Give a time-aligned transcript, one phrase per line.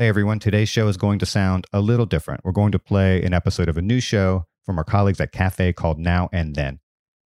[0.00, 2.42] Hey everyone, today's show is going to sound a little different.
[2.44, 5.72] We're going to play an episode of a new show from our colleagues at Cafe
[5.72, 6.78] called Now and Then.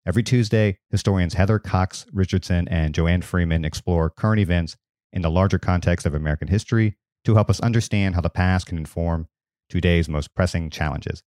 [0.06, 4.76] Every Tuesday, historians Heather Cox Richardson and Joanne Freeman explore current events
[5.12, 6.94] in the larger context of American history
[7.24, 9.26] to help us understand how the past can inform
[9.68, 11.24] today's most pressing challenges.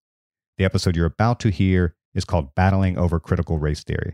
[0.58, 4.14] The episode you're about to hear is called Battling Over Critical Race Theory.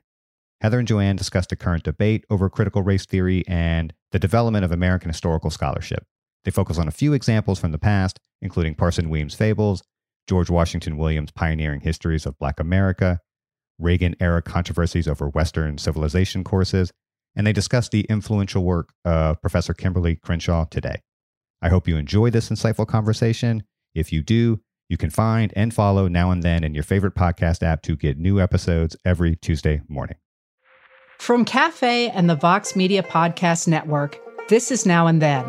[0.62, 4.72] Heather and Joanne discuss the current debate over critical race theory and the development of
[4.72, 6.08] American historical scholarship.
[6.50, 9.84] They focus on a few examples from the past, including Parson Weems' fables,
[10.28, 13.20] George Washington Williams' pioneering histories of Black America,
[13.78, 16.92] Reagan era controversies over Western civilization courses,
[17.36, 21.04] and they discuss the influential work of Professor Kimberly Crenshaw today.
[21.62, 23.62] I hope you enjoy this insightful conversation.
[23.94, 27.62] If you do, you can find and follow Now and Then in your favorite podcast
[27.62, 30.16] app to get new episodes every Tuesday morning.
[31.20, 35.46] From Cafe and the Vox Media Podcast Network, this is Now and Then.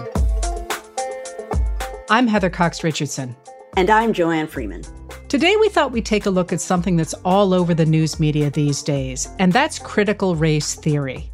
[2.12, 3.37] I'm Heather Cox Richardson.
[3.77, 4.82] And I'm Joanne Freeman.
[5.29, 8.51] Today, we thought we'd take a look at something that's all over the news media
[8.51, 11.30] these days, and that's critical race theory.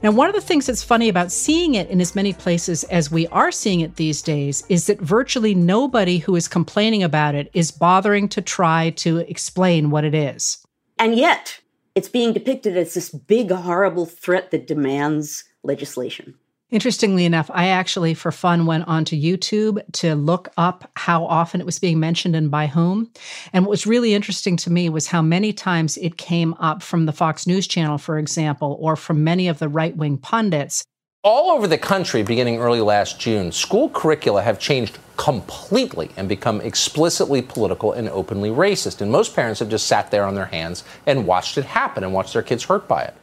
[0.00, 3.10] Now, one of the things that's funny about seeing it in as many places as
[3.10, 7.50] we are seeing it these days is that virtually nobody who is complaining about it
[7.52, 10.64] is bothering to try to explain what it is.
[11.00, 11.58] And yet,
[11.96, 16.38] it's being depicted as this big, horrible threat that demands legislation.
[16.72, 21.66] Interestingly enough, I actually, for fun, went onto YouTube to look up how often it
[21.66, 23.10] was being mentioned and by whom.
[23.52, 27.04] And what was really interesting to me was how many times it came up from
[27.04, 30.82] the Fox News Channel, for example, or from many of the right wing pundits.
[31.22, 36.62] All over the country, beginning early last June, school curricula have changed completely and become
[36.62, 39.02] explicitly political and openly racist.
[39.02, 42.14] And most parents have just sat there on their hands and watched it happen and
[42.14, 43.14] watched their kids hurt by it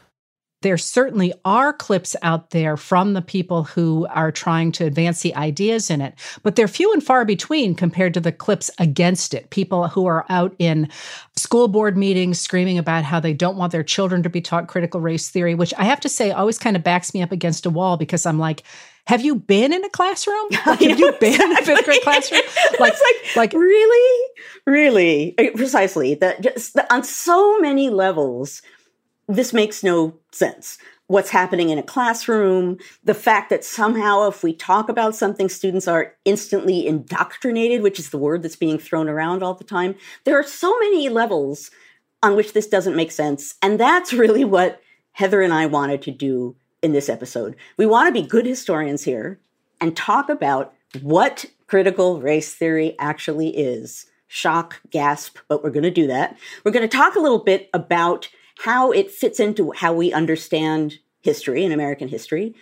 [0.61, 5.35] there certainly are clips out there from the people who are trying to advance the
[5.35, 9.49] ideas in it, but they're few and far between compared to the clips against it.
[9.49, 10.89] People who are out in
[11.35, 14.99] school board meetings screaming about how they don't want their children to be taught critical
[14.99, 17.69] race theory, which I have to say always kind of backs me up against a
[17.69, 18.63] wall because I'm like,
[19.07, 20.49] have you been in a classroom?
[20.67, 22.41] Like, have you been in a fifth grade classroom?
[22.79, 24.27] Like, like, like, really,
[24.65, 26.13] really, uh, precisely.
[26.13, 28.61] That just on so many levels,
[29.29, 30.79] this makes no sense.
[31.07, 35.87] What's happening in a classroom, the fact that somehow if we talk about something, students
[35.87, 39.95] are instantly indoctrinated, which is the word that's being thrown around all the time.
[40.25, 41.71] There are so many levels
[42.21, 43.55] on which this doesn't make sense.
[43.61, 44.81] And that's really what
[45.13, 47.55] Heather and I wanted to do in this episode.
[47.77, 49.39] We want to be good historians here
[49.79, 54.05] and talk about what critical race theory actually is.
[54.27, 56.37] Shock, gasp, but we're going to do that.
[56.63, 60.99] We're going to talk a little bit about how it fits into how we understand
[61.21, 62.53] history and American history.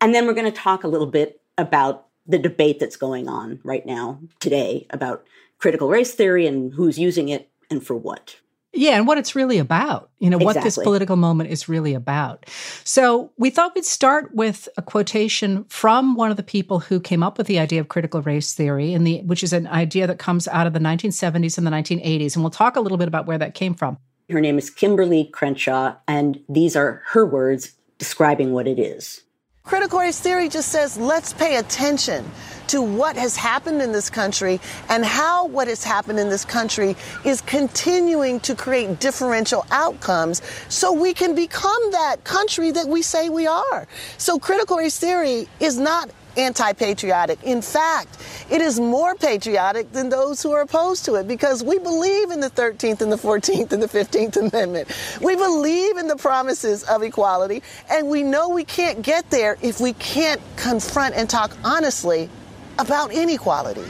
[0.00, 3.58] And then we're going to talk a little bit about the debate that's going on
[3.64, 5.24] right now today about
[5.56, 8.36] critical race theory and who's using it and for what.
[8.74, 10.58] Yeah, and what it's really about, you know, exactly.
[10.58, 12.44] what this political moment is really about.
[12.84, 17.22] So we thought we'd start with a quotation from one of the people who came
[17.22, 20.18] up with the idea of critical race theory, and the which is an idea that
[20.18, 22.34] comes out of the 1970s and the 1980s.
[22.34, 23.96] And we'll talk a little bit about where that came from.
[24.30, 29.22] Her name is Kimberly Crenshaw, and these are her words describing what it is.
[29.64, 32.30] Critical race theory just says let's pay attention
[32.66, 36.94] to what has happened in this country and how what has happened in this country
[37.24, 43.30] is continuing to create differential outcomes so we can become that country that we say
[43.30, 43.88] we are.
[44.18, 47.42] So critical race theory is not anti patriotic.
[47.42, 48.16] In fact,
[48.50, 52.40] it is more patriotic than those who are opposed to it because we believe in
[52.40, 54.88] the 13th and the 14th and the 15th Amendment.
[55.20, 59.80] We believe in the promises of equality, and we know we can't get there if
[59.80, 62.30] we can't confront and talk honestly
[62.78, 63.84] about inequality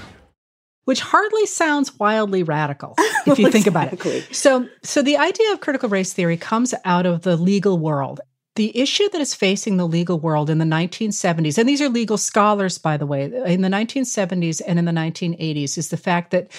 [0.88, 2.94] which hardly sounds wildly radical
[3.26, 4.34] if you think about it.
[4.34, 8.22] So so the idea of critical race theory comes out of the legal world
[8.58, 12.18] the issue that is facing the legal world in the 1970s, and these are legal
[12.18, 16.50] scholars, by the way, in the 1970s and in the 1980s, is the fact that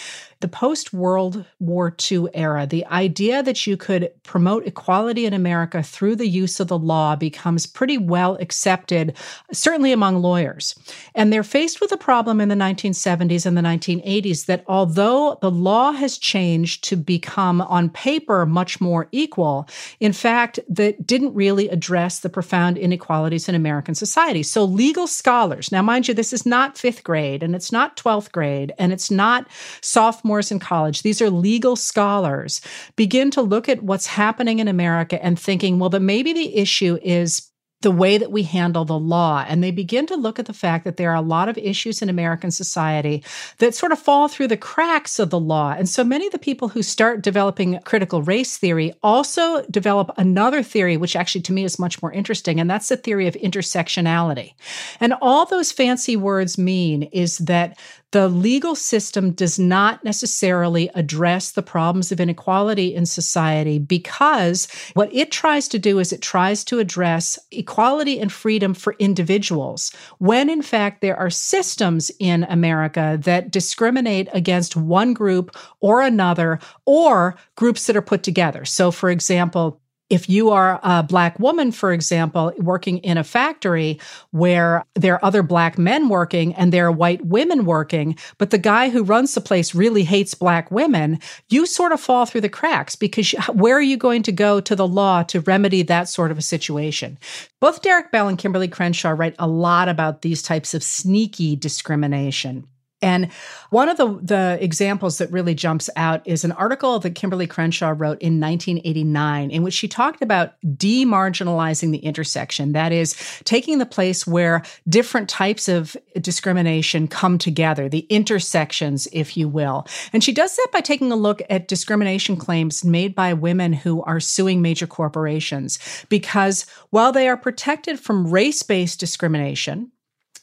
[0.41, 5.83] the post World War II era, the idea that you could promote equality in America
[5.83, 9.17] through the use of the law becomes pretty well accepted,
[9.51, 10.75] certainly among lawyers.
[11.13, 15.51] And they're faced with a problem in the 1970s and the 1980s that although the
[15.51, 19.67] law has changed to become on paper much more equal,
[19.99, 24.43] in fact, that didn't really address the profound inequalities in American society.
[24.43, 28.31] So legal scholars, now mind you, this is not fifth grade and it's not 12th
[28.31, 29.45] grade and it's not
[29.81, 32.61] sophomore sophomores in college, these are legal scholars,
[32.95, 36.99] begin to look at what's happening in America and thinking, well, that maybe the issue
[37.01, 37.49] is
[37.81, 39.45] the way that we handle the law.
[39.47, 42.01] And they begin to look at the fact that there are a lot of issues
[42.01, 43.23] in American society
[43.59, 45.73] that sort of fall through the cracks of the law.
[45.77, 50.61] And so many of the people who start developing critical race theory also develop another
[50.61, 52.59] theory, which actually to me is much more interesting.
[52.59, 54.51] And that's the theory of intersectionality.
[54.99, 57.79] And all those fancy words mean is that
[58.11, 65.13] the legal system does not necessarily address the problems of inequality in society because what
[65.13, 70.49] it tries to do is it tries to address equality and freedom for individuals, when
[70.49, 77.35] in fact there are systems in America that discriminate against one group or another, or
[77.55, 78.65] groups that are put together.
[78.65, 79.79] So, for example,
[80.09, 83.99] if you are a black woman, for example, working in a factory
[84.31, 88.57] where there are other black men working and there are white women working, but the
[88.57, 91.19] guy who runs the place really hates black women,
[91.49, 94.75] you sort of fall through the cracks because where are you going to go to
[94.75, 97.17] the law to remedy that sort of a situation?
[97.59, 102.67] Both Derek Bell and Kimberly Crenshaw write a lot about these types of sneaky discrimination.
[103.01, 103.31] And
[103.69, 107.89] one of the, the examples that really jumps out is an article that Kimberly Crenshaw
[107.89, 112.73] wrote in 1989, in which she talked about demarginalizing the intersection.
[112.73, 113.15] That is,
[113.45, 119.87] taking the place where different types of discrimination come together, the intersections, if you will.
[120.11, 124.03] And she does that by taking a look at discrimination claims made by women who
[124.03, 125.79] are suing major corporations.
[126.09, 129.91] Because while they are protected from race based discrimination,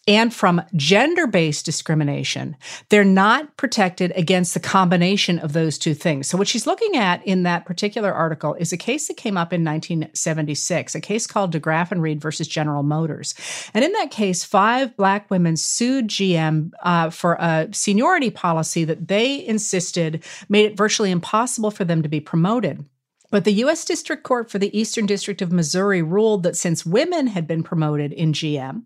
[0.06, 2.56] and from gender based discrimination,
[2.88, 6.28] they're not protected against the combination of those two things.
[6.28, 9.52] So, what she's looking at in that particular article is a case that came up
[9.52, 13.34] in 1976, a case called DeGraffenreid versus General Motors.
[13.74, 19.08] And in that case, five Black women sued GM uh, for a seniority policy that
[19.08, 22.84] they insisted made it virtually impossible for them to be promoted.
[23.30, 23.84] But the U.S.
[23.84, 28.12] District Court for the Eastern District of Missouri ruled that since women had been promoted
[28.12, 28.84] in GM,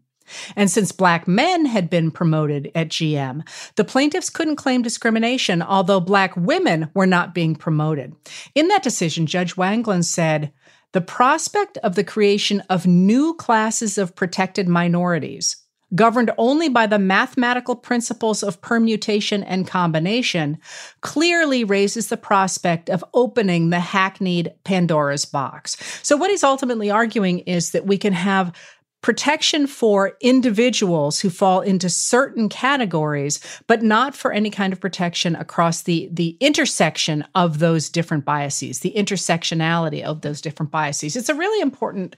[0.57, 3.47] and since black men had been promoted at GM,
[3.77, 8.15] the plaintiffs couldn't claim discrimination, although black women were not being promoted.
[8.55, 10.53] In that decision, Judge Wangelin said,
[10.93, 15.57] the prospect of the creation of new classes of protected minorities,
[15.95, 20.59] governed only by the mathematical principles of permutation and combination,
[21.01, 25.77] clearly raises the prospect of opening the hackneyed Pandora's box.
[26.03, 28.53] So, what he's ultimately arguing is that we can have
[29.03, 35.35] protection for individuals who fall into certain categories, but not for any kind of protection
[35.37, 41.17] across the, the intersection of those different biases, the intersectionality of those different biases.
[41.17, 42.17] It's a really important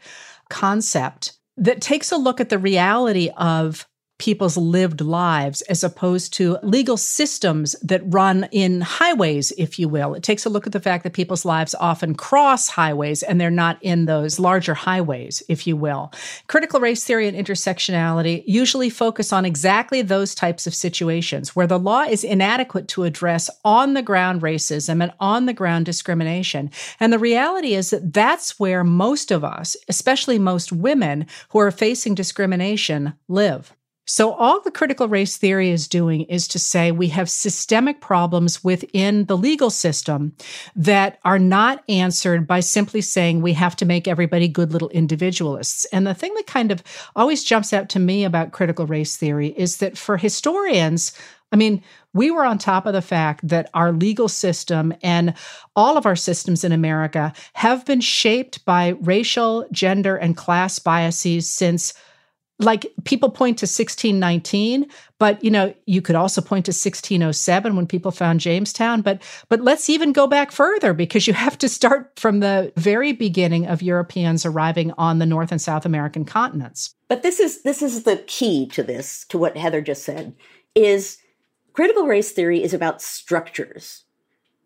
[0.49, 3.87] concept that takes a look at the reality of
[4.23, 10.15] people's lived lives as opposed to legal systems that run in highways, if you will.
[10.15, 13.51] It takes a look at the fact that people's lives often cross highways and they're
[13.51, 16.13] not in those larger highways, if you will.
[16.47, 21.77] Critical race theory and intersectionality usually focus on exactly those types of situations where the
[21.77, 26.71] law is inadequate to address on the ground racism and on the ground discrimination.
[27.01, 31.73] And the reality is that that's where most of us, especially most women who are
[31.73, 33.75] facing discrimination, live.
[34.05, 38.65] So, all the critical race theory is doing is to say we have systemic problems
[38.65, 40.35] within the legal system
[40.75, 45.85] that are not answered by simply saying we have to make everybody good little individualists.
[45.87, 46.83] And the thing that kind of
[47.15, 51.13] always jumps out to me about critical race theory is that for historians,
[51.53, 51.81] I mean,
[52.13, 55.35] we were on top of the fact that our legal system and
[55.77, 61.49] all of our systems in America have been shaped by racial, gender, and class biases
[61.49, 61.95] since
[62.63, 64.87] like people point to 1619
[65.19, 69.61] but you know you could also point to 1607 when people found jamestown but but
[69.61, 73.83] let's even go back further because you have to start from the very beginning of
[73.83, 76.95] europeans arriving on the north and south american continents.
[77.09, 80.35] But this is this is the key to this to what heather just said
[80.75, 81.19] is
[81.73, 84.05] critical race theory is about structures.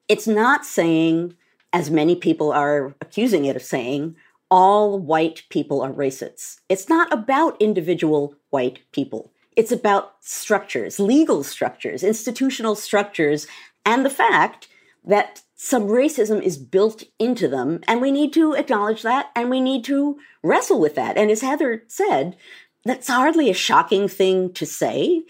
[0.09, 1.35] It's not saying
[1.73, 4.17] as many people are accusing it of saying
[4.51, 6.61] all white people are racists.
[6.69, 9.33] It's not about individual white people.
[9.57, 13.47] It's about structures, legal structures, institutional structures,
[13.85, 14.69] and the fact
[15.05, 17.81] that some racism is built into them.
[17.89, 21.17] And we need to acknowledge that and we need to wrestle with that.
[21.17, 22.37] And as Heather said,
[22.85, 25.23] that's hardly a shocking thing to say,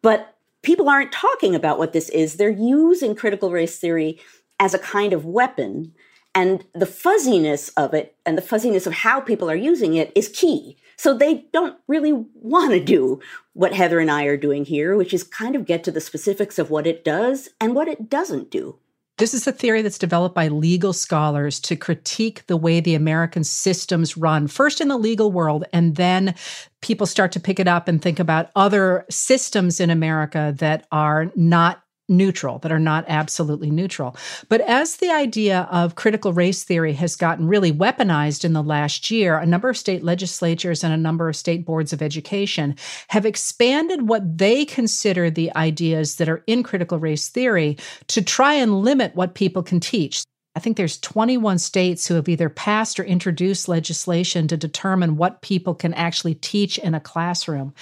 [0.00, 2.36] but people aren't talking about what this is.
[2.36, 4.18] They're using critical race theory
[4.58, 5.92] as a kind of weapon
[6.34, 10.28] and the fuzziness of it and the fuzziness of how people are using it is
[10.28, 10.76] key.
[10.96, 13.20] So they don't really want to do
[13.52, 16.58] what Heather and I are doing here, which is kind of get to the specifics
[16.58, 18.78] of what it does and what it doesn't do.
[19.16, 23.44] This is a theory that's developed by legal scholars to critique the way the American
[23.44, 26.34] systems run, first in the legal world, and then
[26.80, 31.30] people start to pick it up and think about other systems in America that are
[31.36, 34.16] not neutral, that are not absolutely neutral.
[34.48, 39.10] But as the idea of critical race theory has gotten really weaponized in the last
[39.10, 42.76] year, a number of state legislatures and a number of state boards of education
[43.08, 47.76] have expanded what they consider the ideas that are in critical race theory
[48.08, 50.24] to try and limit what people can teach.
[50.56, 55.42] I think there's 21 states who have either passed or introduced legislation to determine what
[55.42, 57.74] people can actually teach in a classroom.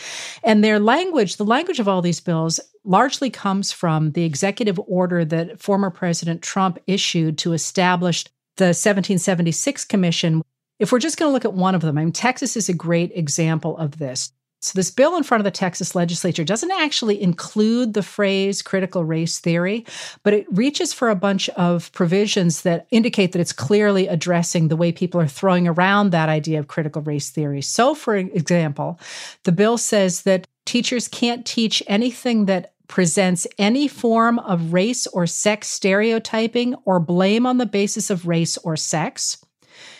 [0.43, 5.25] And their language, the language of all these bills, largely comes from the executive order
[5.25, 8.25] that former President Trump issued to establish
[8.57, 10.43] the 1776 Commission.
[10.79, 12.75] If we're just going to look at one of them, I mean, Texas is a
[12.75, 14.33] great example of this.
[14.62, 19.04] So, this bill in front of the Texas legislature doesn't actually include the phrase critical
[19.04, 19.85] race theory,
[20.23, 24.76] but it reaches for a bunch of provisions that indicate that it's clearly addressing the
[24.76, 27.61] way people are throwing around that idea of critical race theory.
[27.61, 29.00] So, for example,
[29.42, 35.26] the bill says that teachers can't teach anything that presents any form of race or
[35.26, 39.45] sex stereotyping or blame on the basis of race or sex,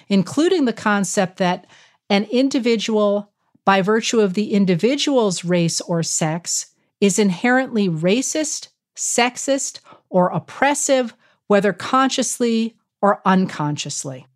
[0.09, 1.67] including the concept that
[2.11, 3.32] an individual
[3.65, 6.67] by virtue of the individual's race or sex,
[7.01, 11.15] is inherently racist, sexist, or oppressive,
[11.47, 14.27] whether consciously or unconsciously.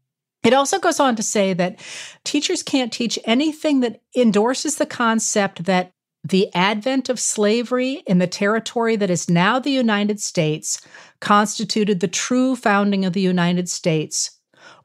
[0.43, 1.81] It also goes on to say that
[2.25, 5.91] teachers can't teach anything that endorses the concept that
[6.23, 10.81] the advent of slavery in the territory that is now the United States
[11.21, 14.36] constituted the true founding of the United States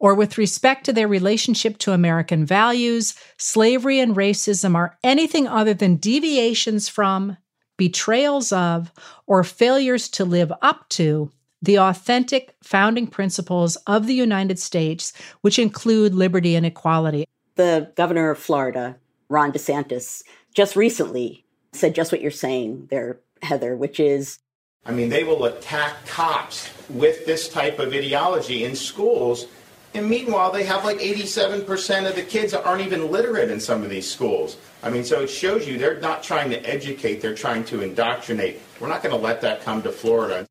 [0.02, 5.76] or with respect to their relationship to American values, slavery and racism are anything other
[5.76, 7.38] than deviations from,
[7.78, 8.92] betrayals of,
[9.28, 11.32] or failures to live up to
[11.62, 17.28] the authentic founding principles of the United States, which include liberty and equality.
[17.54, 18.98] The governor of Florida,
[19.30, 20.24] Ron DeSantis,
[20.56, 24.40] just recently said just what you're saying there, Heather, which is
[24.84, 29.46] I mean, they will attack cops with this type of ideology in schools
[29.94, 33.84] and meanwhile, they have like 87% of the kids that aren't even literate in some
[33.84, 34.58] of these schools.
[34.84, 38.62] I mean, so it shows you they're not trying to educate, they're trying to indoctrinate.
[38.80, 40.48] We're not going to let that come to Florida.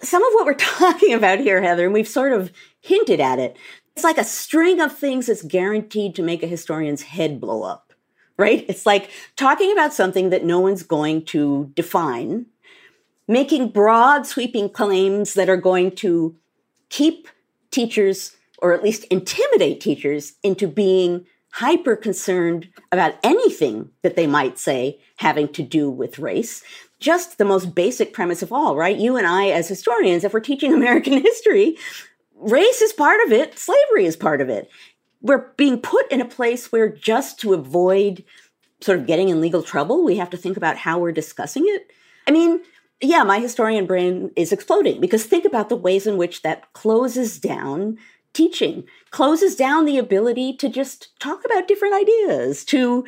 [0.00, 3.56] Some of what we're talking about here, Heather, and we've sort of hinted at it,
[3.94, 7.92] it's like a string of things that's guaranteed to make a historian's head blow up,
[8.36, 8.64] right?
[8.68, 12.46] It's like talking about something that no one's going to define,
[13.28, 16.34] making broad, sweeping claims that are going to
[16.88, 17.28] keep
[17.70, 24.58] teachers or at least intimidate teachers into being hyper concerned about anything that they might
[24.58, 26.62] say having to do with race.
[26.98, 28.96] Just the most basic premise of all, right?
[28.96, 31.76] You and I, as historians, if we're teaching American history,
[32.36, 34.70] race is part of it, slavery is part of it.
[35.20, 38.24] We're being put in a place where just to avoid
[38.80, 41.92] sort of getting in legal trouble, we have to think about how we're discussing it.
[42.26, 42.60] I mean,
[43.00, 47.38] yeah, my historian brain is exploding because think about the ways in which that closes
[47.38, 47.98] down
[48.32, 53.04] teaching closes down the ability to just talk about different ideas, to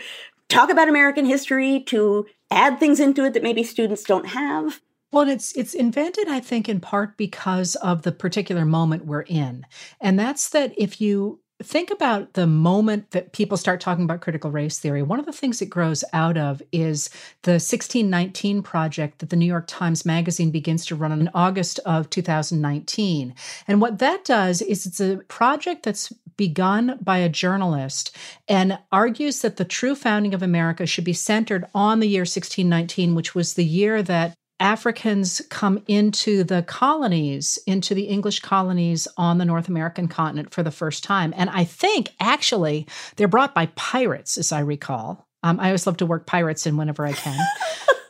[0.49, 4.81] talk about American history, to add things into it that maybe students don't have.
[5.13, 9.65] Well, it's it's invented, I think, in part because of the particular moment we're in,
[10.01, 14.51] and that's that if you think about the moment that people start talking about critical
[14.51, 17.09] race theory, one of the things it grows out of is
[17.43, 22.11] the 1619 project that the New York Times Magazine begins to run in August of
[22.11, 23.35] 2019.
[23.67, 28.17] And what that does is it's a project that's begun by a journalist
[28.49, 33.15] and argues that the true founding of America should be centered on the year 1619,
[33.15, 39.39] which was the year that Africans come into the colonies, into the English colonies on
[39.39, 41.35] the North American continent for the first time.
[41.37, 45.27] And I think actually they're brought by pirates, as I recall.
[45.43, 47.39] Um, I always love to work pirates in whenever I can.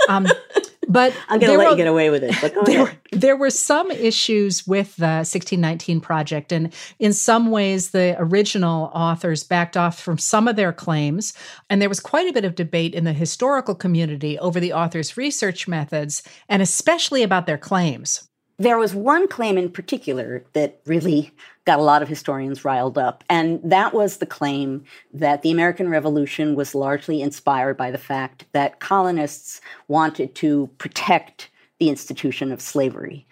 [0.06, 0.26] Um,
[0.88, 2.64] but I'm going to let were, you get away with it.
[2.66, 8.90] there, there, were some issues with the 1619 project, and in some ways, the original
[8.94, 11.34] authors backed off from some of their claims.
[11.70, 15.16] And there was quite a bit of debate in the historical community over the authors'
[15.16, 18.28] research methods, and especially about their claims.
[18.58, 21.32] There was one claim in particular that really
[21.64, 25.88] got a lot of historians riled up, and that was the claim that the American
[25.88, 32.60] Revolution was largely inspired by the fact that colonists wanted to protect the institution of
[32.60, 33.26] slavery.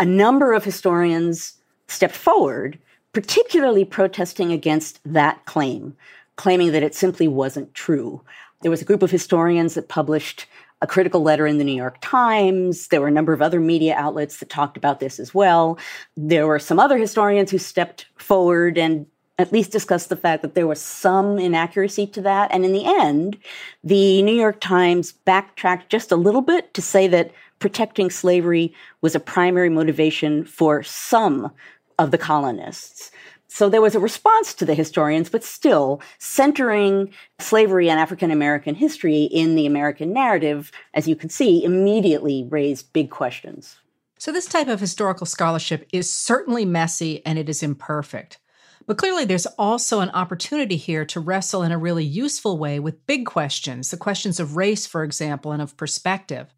[0.00, 1.54] A number of historians
[1.86, 2.78] stepped forward,
[3.12, 5.96] particularly protesting against that claim,
[6.34, 8.20] claiming that it simply wasn't true.
[8.62, 10.46] There was a group of historians that published
[10.82, 12.88] a critical letter in the New York Times.
[12.88, 15.78] There were a number of other media outlets that talked about this as well.
[16.16, 19.06] There were some other historians who stepped forward and
[19.38, 22.50] at least discussed the fact that there was some inaccuracy to that.
[22.52, 23.36] And in the end,
[23.84, 29.14] the New York Times backtracked just a little bit to say that protecting slavery was
[29.14, 31.50] a primary motivation for some
[31.98, 33.10] of the colonists.
[33.48, 38.74] So there was a response to the historians, but still centering slavery and African American
[38.74, 43.76] history in the American narrative, as you can see, immediately raised big questions.
[44.18, 48.38] So this type of historical scholarship is certainly messy and it is imperfect.
[48.86, 53.06] But clearly, there's also an opportunity here to wrestle in a really useful way with
[53.06, 56.54] big questions, the questions of race, for example, and of perspective.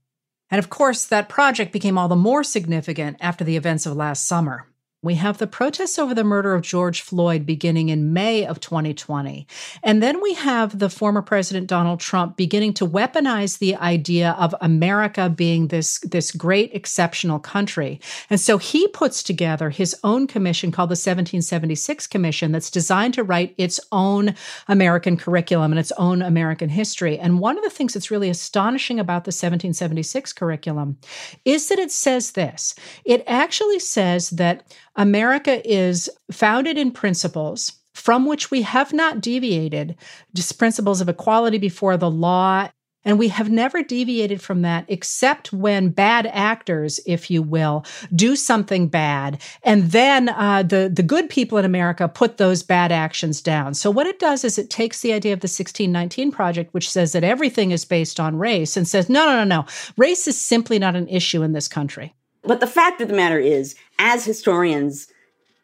[0.50, 4.26] And of course, that project became all the more significant after the events of last
[4.26, 4.66] summer.
[5.00, 9.46] We have the protests over the murder of George Floyd beginning in May of 2020.
[9.84, 14.56] And then we have the former President Donald Trump beginning to weaponize the idea of
[14.60, 18.00] America being this, this great exceptional country.
[18.28, 23.22] And so he puts together his own commission called the 1776 Commission that's designed to
[23.22, 24.34] write its own
[24.66, 27.16] American curriculum and its own American history.
[27.20, 30.98] And one of the things that's really astonishing about the 1776 curriculum
[31.44, 32.74] is that it says this.
[33.04, 34.64] It actually says that
[34.98, 39.96] America is founded in principles from which we have not deviated,
[40.34, 42.68] just principles of equality before the law.
[43.04, 48.34] And we have never deviated from that except when bad actors, if you will, do
[48.34, 49.40] something bad.
[49.62, 53.74] And then uh, the, the good people in America put those bad actions down.
[53.74, 57.12] So, what it does is it takes the idea of the 1619 Project, which says
[57.12, 59.66] that everything is based on race, and says, no, no, no, no.
[59.96, 62.14] Race is simply not an issue in this country.
[62.42, 65.08] But the fact of the matter is, as historians,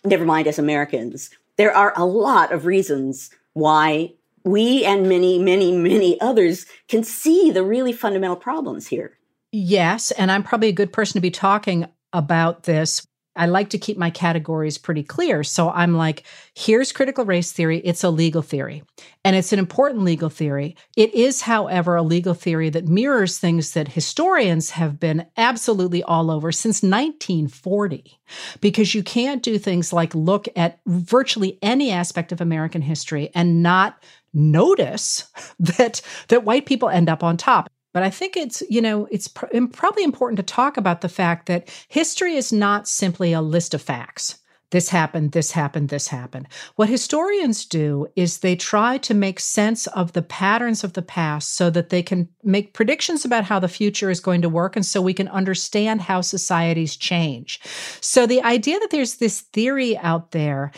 [0.05, 4.13] never mind as Americans, there are a lot of reasons why
[4.45, 9.17] we and many, many, many others can see the really fundamental problems here.
[9.53, 10.11] Yes.
[10.11, 13.97] And I'm probably a good person to be talking about this I like to keep
[13.97, 15.43] my categories pretty clear.
[15.45, 16.25] So I'm like,
[16.55, 17.79] here's critical race theory.
[17.79, 18.83] It's a legal theory
[19.25, 20.77] and it's an important legal theory.
[20.97, 26.31] It is, however, a legal theory that mirrors things that historians have been absolutely all
[26.31, 28.19] over since 1940,
[28.61, 33.63] because you can't do things like look at virtually any aspect of American history and
[33.63, 34.03] not
[34.35, 35.27] notice
[35.59, 37.69] that that white people end up on top.
[37.95, 41.47] But I think it's, you know, it's pr- probably important to talk about the fact
[41.47, 44.41] that history is not simply a list of facts.
[44.71, 46.49] This happened, this happened, this happened.
[46.75, 51.55] What historians do is they try to make sense of the patterns of the past
[51.55, 54.85] so that they can make predictions about how the future is going to work and
[54.85, 57.61] so we can understand how societies change.
[58.01, 60.73] So the idea that there's this theory out there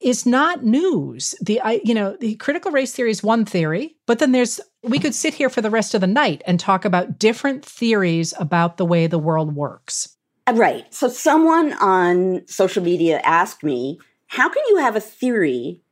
[0.00, 1.34] is not news.
[1.40, 5.14] The you know, the critical race theory is one theory, but then there's we could
[5.14, 8.86] sit here for the rest of the night and talk about different theories about the
[8.86, 10.16] way the world works.
[10.46, 10.92] Uh, right.
[10.92, 15.82] So someone on social media asked me, "How can you have a theory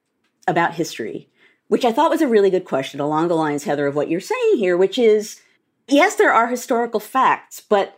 [0.47, 1.29] about history?"
[1.69, 4.21] Which I thought was a really good question along the lines Heather of what you're
[4.21, 5.41] saying here, which is
[5.87, 7.98] yes, there are historical facts, but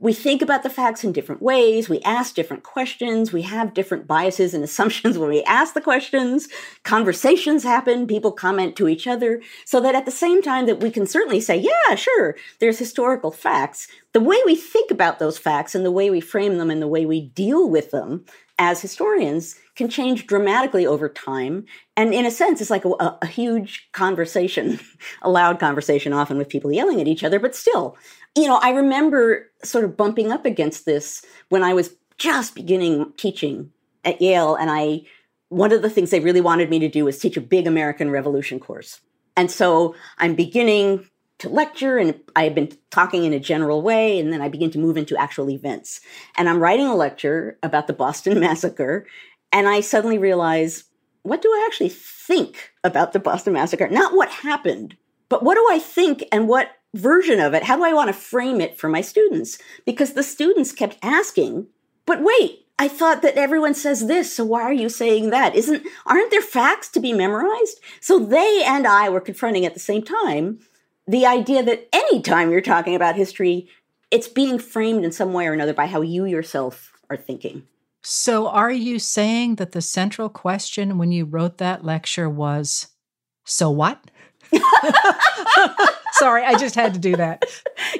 [0.00, 1.88] we think about the facts in different ways.
[1.88, 3.32] We ask different questions.
[3.32, 6.48] We have different biases and assumptions when we ask the questions.
[6.82, 8.06] Conversations happen.
[8.06, 9.40] People comment to each other.
[9.64, 13.30] So that at the same time that we can certainly say, yeah, sure, there's historical
[13.30, 16.82] facts, the way we think about those facts and the way we frame them and
[16.82, 18.24] the way we deal with them
[18.58, 21.64] as historians can change dramatically over time.
[21.96, 24.78] And in a sense, it's like a, a, huge conversation,
[25.22, 27.96] a loud conversation, often with people yelling at each other, but still,
[28.36, 33.12] you know, I remember sort of bumping up against this when I was just beginning
[33.16, 33.70] teaching
[34.04, 34.56] at Yale.
[34.56, 35.02] And I,
[35.48, 38.10] one of the things they really wanted me to do was teach a big American
[38.10, 39.00] Revolution course.
[39.36, 44.18] And so I'm beginning to lecture and I had been talking in a general way.
[44.18, 46.00] And then I begin to move into actual events.
[46.36, 49.06] And I'm writing a lecture about the Boston Massacre.
[49.52, 50.84] And I suddenly realize,
[51.22, 53.88] what do I actually think about the Boston Massacre?
[53.88, 54.96] Not what happened,
[55.28, 57.64] but what do I think and what version of it?
[57.64, 59.58] How do I want to frame it for my students?
[59.84, 61.66] Because the students kept asking,
[62.06, 65.54] but wait, I thought that everyone says this, so why are you saying that?
[65.54, 67.78] Isn't aren't there facts to be memorized?
[68.00, 70.60] So they and I were confronting at the same time
[71.06, 73.68] the idea that anytime you're talking about history,
[74.10, 77.64] it's being framed in some way or another by how you yourself are thinking.
[78.02, 82.88] So are you saying that the central question when you wrote that lecture was
[83.44, 84.10] so what?
[86.14, 87.44] Sorry, I just had to do that.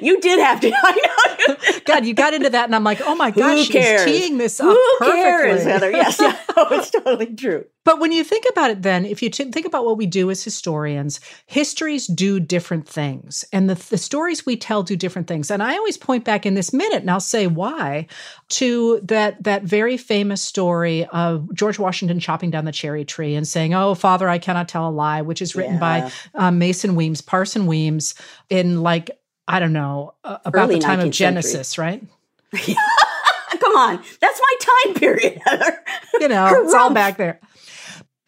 [0.01, 0.71] You did have to.
[0.83, 1.79] I know.
[1.85, 4.69] God, you got into that, and I'm like, oh my God, she's teeing this Who
[4.71, 5.21] up perfectly.
[5.21, 5.91] cares, Heather?
[5.91, 7.65] Yes, yeah, oh, it's totally true.
[7.83, 10.43] But when you think about it, then, if you think about what we do as
[10.43, 13.45] historians, histories do different things.
[13.53, 15.51] And the, the stories we tell do different things.
[15.51, 18.07] And I always point back in this minute, and I'll say why,
[18.49, 23.47] to that, that very famous story of George Washington chopping down the cherry tree and
[23.47, 25.79] saying, Oh, Father, I cannot tell a lie, which is written yeah.
[25.79, 28.04] by um, Mason Weems, Parson Weems,
[28.49, 29.09] in like,
[29.47, 32.07] I don't know, uh, about Early the time of Genesis, century.
[32.53, 32.77] right?
[33.59, 34.03] Come on.
[34.21, 35.83] That's my time period, Heather.
[36.19, 37.39] You know, it's all back there.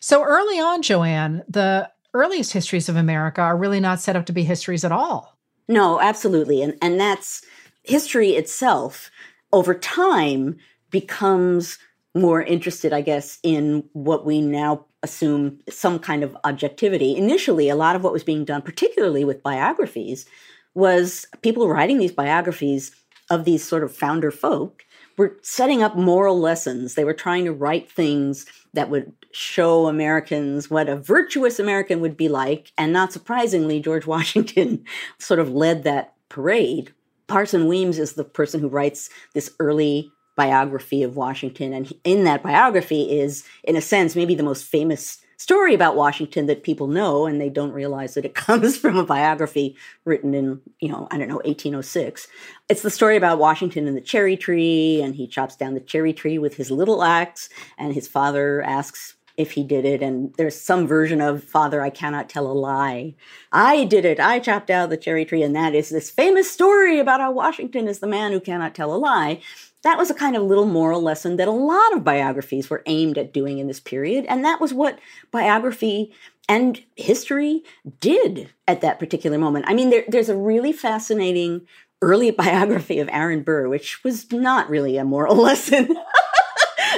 [0.02, 4.34] So early on, Joanne, the earliest histories of America are really not set up to
[4.34, 5.38] be histories at all.
[5.68, 6.62] No, absolutely.
[6.62, 7.44] And and that's
[7.84, 9.10] history itself
[9.54, 10.58] over time
[10.92, 11.78] becomes
[12.14, 17.16] more interested, I guess, in what we now assume some kind of objectivity.
[17.16, 20.26] Initially, a lot of what was being done, particularly with biographies,
[20.74, 22.92] was people writing these biographies
[23.30, 24.86] of these sort of founder folk
[25.18, 26.94] were setting up moral lessons.
[26.94, 32.16] They were trying to write things that would show Americans what a virtuous American would
[32.16, 32.72] be like.
[32.78, 34.84] And not surprisingly, George Washington
[35.18, 36.94] sort of led that parade.
[37.28, 41.74] Parson Weems is the person who writes this early biography of Washington.
[41.74, 46.46] And in that biography is, in a sense, maybe the most famous story about Washington
[46.46, 50.62] that people know and they don't realize that it comes from a biography written in,
[50.80, 52.28] you know, I don't know, 1806.
[52.70, 56.14] It's the story about Washington and the cherry tree, and he chops down the cherry
[56.14, 60.02] tree with his little axe, and his father asks if he did it.
[60.02, 63.14] And there's some version of Father, I cannot tell a lie.
[63.52, 64.20] I did it.
[64.20, 65.44] I chopped down the cherry tree.
[65.44, 68.94] And that is this famous story about how Washington is the man who cannot tell
[68.94, 69.42] a lie
[69.84, 73.18] that was a kind of little moral lesson that a lot of biographies were aimed
[73.18, 74.26] at doing in this period.
[74.28, 75.00] And that was what
[75.32, 76.14] biography
[76.50, 77.64] and history
[78.00, 79.66] did at that particular moment.
[79.68, 81.68] I mean, there, there's a really fascinating
[82.02, 85.96] early biography of Aaron Burr, which was not really a moral lesson,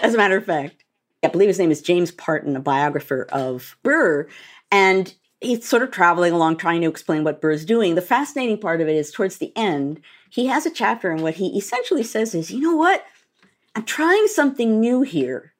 [0.01, 0.83] as a matter of fact.
[1.23, 4.27] I believe his name is James Parton, a biographer of Burr.
[4.71, 7.95] And he's sort of traveling along trying to explain what Burr's doing.
[7.95, 11.35] The fascinating part of it is towards the end, he has a chapter and what
[11.35, 13.03] he essentially says is, you know what?
[13.75, 15.53] I'm trying something new here.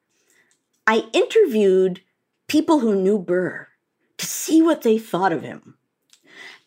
[0.86, 2.02] I interviewed
[2.48, 3.68] people who knew Burr
[4.18, 5.76] to see what they thought of him.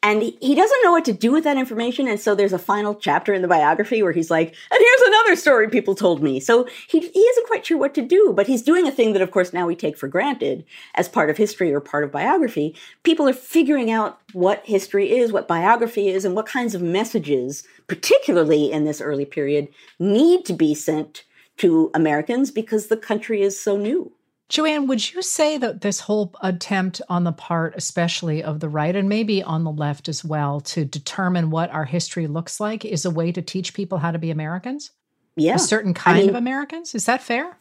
[0.04, 2.08] And he doesn't know what to do with that information.
[2.08, 5.36] And so there's a final chapter in the biography where he's like, and here's another
[5.36, 6.40] story people told me.
[6.40, 9.22] So he, he isn't quite sure what to do, but he's doing a thing that,
[9.22, 10.64] of course, now we take for granted
[10.96, 12.74] as part of history or part of biography.
[13.04, 17.62] People are figuring out what history is, what biography is, and what kinds of messages,
[17.86, 19.68] particularly in this early period,
[20.00, 21.22] need to be sent
[21.58, 24.10] to Americans because the country is so new.
[24.48, 28.94] Joanne, would you say that this whole attempt on the part, especially of the right
[28.94, 33.04] and maybe on the left as well, to determine what our history looks like is
[33.04, 34.90] a way to teach people how to be Americans?
[35.36, 35.54] Yeah.
[35.54, 36.94] A certain kind I mean, of Americans?
[36.94, 37.56] Is that fair?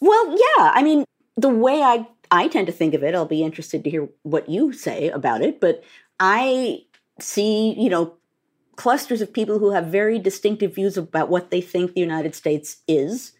[0.00, 0.72] Well, yeah.
[0.74, 1.04] I mean,
[1.36, 4.48] the way I, I tend to think of it, I'll be interested to hear what
[4.48, 5.84] you say about it, but
[6.18, 6.84] I
[7.20, 8.14] see, you know,
[8.76, 12.78] clusters of people who have very distinctive views about what they think the United States
[12.88, 13.33] is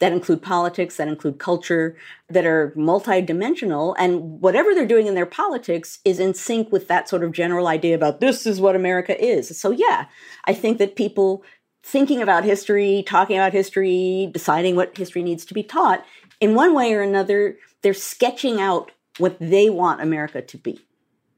[0.00, 1.96] that include politics, that include culture,
[2.28, 3.94] that are multidimensional.
[3.98, 7.66] And whatever they're doing in their politics is in sync with that sort of general
[7.66, 9.58] idea about this is what America is.
[9.58, 10.06] So, yeah,
[10.44, 11.42] I think that people
[11.82, 16.04] thinking about history, talking about history, deciding what history needs to be taught,
[16.40, 20.80] in one way or another, they're sketching out what they want America to be.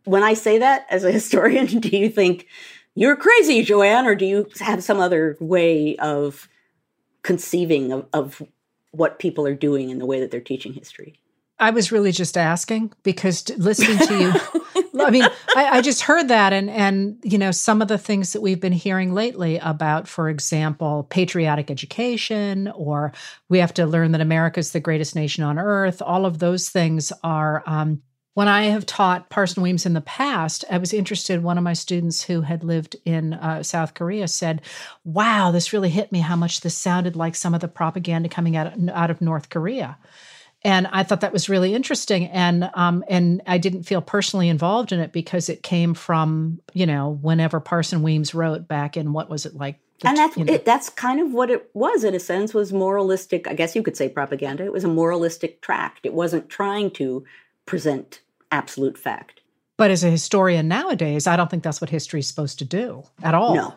[0.04, 2.46] When I say that as a historian, do you think
[2.94, 6.48] you're crazy, Joanne, or do you have some other way of
[7.22, 8.42] conceiving of, of
[8.92, 11.14] what people are doing in the way that they're teaching history.
[11.60, 14.32] I was really just asking because listening to you,
[15.00, 18.32] I mean, I, I, just heard that, and and you know some of the things
[18.32, 23.12] that we've been hearing lately about, for example, patriotic education, or
[23.50, 26.00] we have to learn that America is the greatest nation on earth.
[26.00, 28.02] All of those things are um,
[28.40, 31.42] when I have taught Parson Weems in the past, I was interested.
[31.42, 34.62] One of my students who had lived in uh, South Korea said,
[35.04, 36.20] "Wow, this really hit me.
[36.20, 39.98] How much this sounded like some of the propaganda coming out out of North Korea."
[40.64, 44.90] And I thought that was really interesting, and um, and I didn't feel personally involved
[44.90, 49.28] in it because it came from you know whenever Parson Weems wrote back in what
[49.28, 50.54] was it like and that's you know.
[50.54, 53.82] it, that's kind of what it was in a sense was moralistic i guess you
[53.82, 57.22] could say propaganda it was a moralistic tract it wasn't trying to
[57.66, 59.40] present absolute fact.
[59.76, 63.04] But as a historian nowadays, I don't think that's what history is supposed to do
[63.22, 63.54] at all.
[63.54, 63.74] No.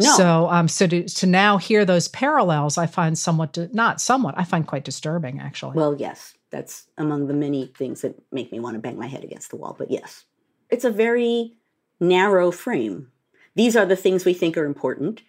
[0.00, 0.16] No.
[0.16, 4.44] So, um, so to, to now hear those parallels, I find somewhat, not somewhat, I
[4.44, 5.76] find quite disturbing, actually.
[5.76, 9.24] Well, yes, that's among the many things that make me want to bang my head
[9.24, 9.74] against the wall.
[9.78, 10.24] But yes,
[10.68, 11.54] it's a very
[12.00, 13.10] narrow frame.
[13.54, 15.22] These are the things we think are important.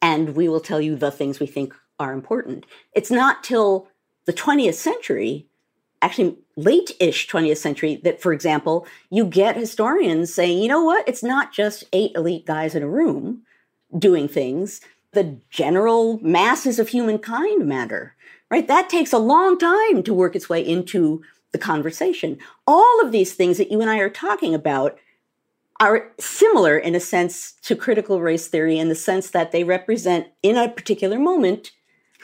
[0.00, 2.64] and we will tell you the things we think are important.
[2.92, 3.88] It's not till
[4.26, 5.47] the 20th century,
[6.02, 11.08] actually late ish 20th century, that, for example, you get historians saying, you know what,
[11.08, 13.42] it's not just eight elite guys in a room
[13.98, 14.80] doing things.
[15.12, 18.14] The general masses of humankind matter,
[18.50, 18.68] right?
[18.68, 22.38] That takes a long time to work its way into the conversation.
[22.66, 24.98] All of these things that you and I are talking about
[25.80, 30.26] are similar in a sense to critical race theory in the sense that they represent,
[30.42, 31.70] in a particular moment,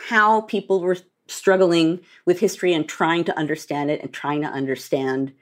[0.09, 5.33] how people were struggling with history and trying to understand it and trying to understand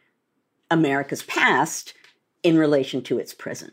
[0.71, 1.95] America's past
[2.43, 3.73] in relation to its present.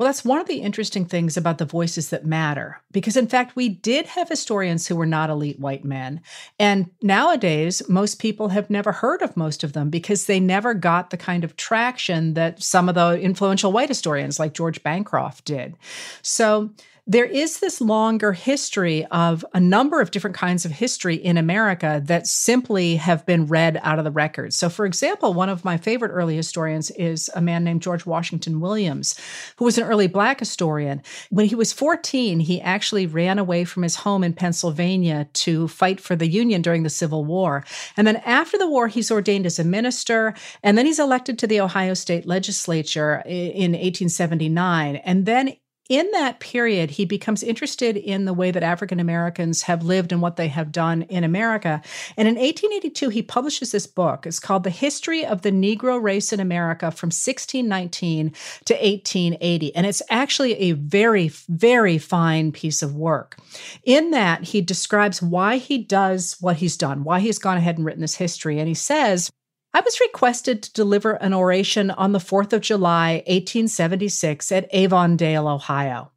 [0.00, 3.54] Well, that's one of the interesting things about the voices that matter, because in fact,
[3.54, 6.22] we did have historians who were not elite white men.
[6.58, 11.10] And nowadays, most people have never heard of most of them because they never got
[11.10, 15.76] the kind of traction that some of the influential white historians like George Bancroft did.
[16.22, 16.70] So,
[17.06, 22.02] there is this longer history of a number of different kinds of history in America
[22.06, 24.56] that simply have been read out of the records.
[24.56, 28.60] So, for example, one of my favorite early historians is a man named George Washington
[28.60, 29.18] Williams,
[29.56, 31.02] who was an early black historian.
[31.30, 36.00] When he was 14, he actually ran away from his home in Pennsylvania to fight
[36.00, 37.64] for the Union during the Civil War.
[37.96, 41.46] And then after the war, he's ordained as a minister, and then he's elected to
[41.46, 44.96] the Ohio State Legislature in 1879.
[44.96, 45.56] And then
[45.90, 50.22] in that period, he becomes interested in the way that African Americans have lived and
[50.22, 51.82] what they have done in America.
[52.16, 54.24] And in 1882, he publishes this book.
[54.24, 58.30] It's called The History of the Negro Race in America from 1619
[58.66, 59.74] to 1880.
[59.74, 63.36] And it's actually a very, very fine piece of work.
[63.82, 67.84] In that, he describes why he does what he's done, why he's gone ahead and
[67.84, 68.60] written this history.
[68.60, 69.28] And he says,
[69.72, 75.46] I was requested to deliver an oration on the 4th of July, 1876, at Avondale,
[75.46, 76.10] Ohio.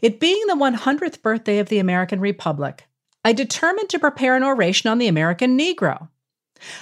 [0.00, 2.86] It being the 100th birthday of the American Republic,
[3.24, 6.08] I determined to prepare an oration on the American Negro.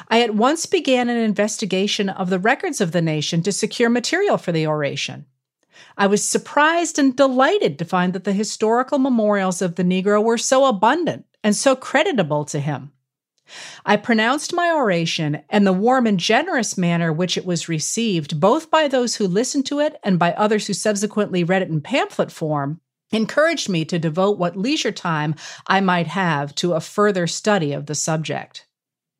[0.09, 4.38] I at once began an investigation of the records of the nation to secure material
[4.38, 5.26] for the oration.
[5.96, 10.38] I was surprised and delighted to find that the historical memorials of the Negro were
[10.38, 12.92] so abundant and so creditable to him.
[13.84, 18.70] I pronounced my oration, and the warm and generous manner which it was received, both
[18.70, 22.32] by those who listened to it and by others who subsequently read it in pamphlet
[22.32, 22.80] form,
[23.12, 25.34] encouraged me to devote what leisure time
[25.66, 28.66] I might have to a further study of the subject.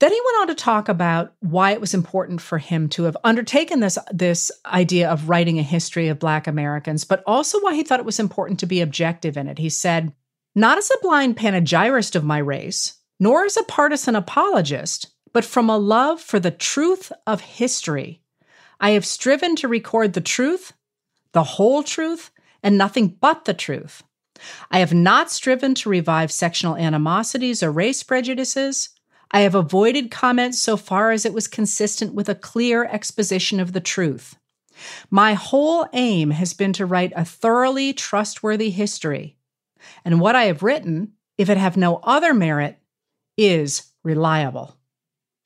[0.00, 3.18] Then he went on to talk about why it was important for him to have
[3.22, 7.82] undertaken this, this idea of writing a history of Black Americans, but also why he
[7.82, 9.58] thought it was important to be objective in it.
[9.58, 10.14] He said,
[10.54, 15.70] Not as a blind panegyrist of my race, nor as a partisan apologist, but from
[15.70, 18.20] a love for the truth of history.
[18.80, 20.72] I have striven to record the truth,
[21.33, 22.30] the whole truth,
[22.62, 24.02] and nothing but the truth.
[24.70, 28.88] I have not striven to revive sectional animosities or race prejudices.
[29.30, 33.74] I have avoided comments so far as it was consistent with a clear exposition of
[33.74, 34.37] the truth.
[35.11, 39.37] My whole aim has been to write a thoroughly trustworthy history.
[40.06, 42.79] And what I have written, if it have no other merit,
[43.40, 44.79] is reliable.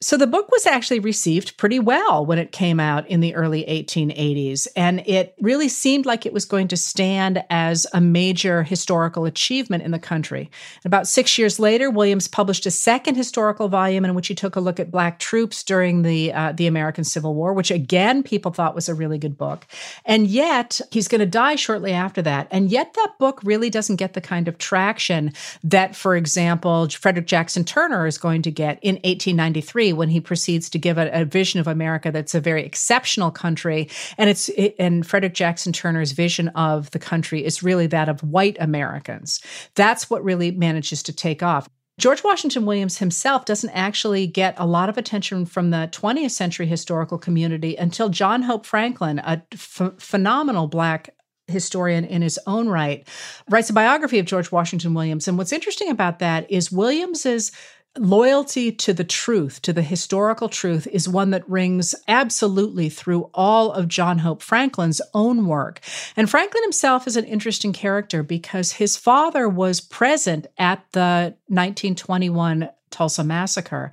[0.04, 3.64] So the book was actually received pretty well when it came out in the early
[3.64, 9.24] 1880s, and it really seemed like it was going to stand as a major historical
[9.24, 10.50] achievement in the country.
[10.84, 14.60] About six years later, Williams published a second historical volume in which he took a
[14.60, 18.74] look at Black troops during the uh, the American Civil War, which again people thought
[18.74, 19.66] was a really good book.
[20.04, 23.96] And yet he's going to die shortly after that, and yet that book really doesn't
[23.96, 28.78] get the kind of traction that, for example, Frederick Jackson Turner is going to get
[28.82, 32.64] in 1893 when he proceeds to give a, a, vision of America that's a very
[32.64, 37.86] exceptional country, and it's it, and Frederick Jackson Turner's vision of the country is really
[37.88, 39.40] that of white Americans.
[39.74, 41.68] That's what really manages to take off.
[41.96, 46.66] George Washington Williams himself doesn't actually get a lot of attention from the 20th century
[46.66, 51.10] historical community until John Hope Franklin, a phenomenal black
[51.46, 53.06] historian in his own right,
[53.48, 55.28] writes a biography of George Washington Williams.
[55.28, 57.52] And what's interesting about that is Williams's
[57.98, 63.72] loyalty to the truth, to the historical truth, is one that rings absolutely through all
[63.72, 65.80] of John Hope Franklin's own work.
[66.16, 72.68] And Franklin himself is an interesting character because his father was present at the 1921
[72.90, 73.90] Tulsa massacre.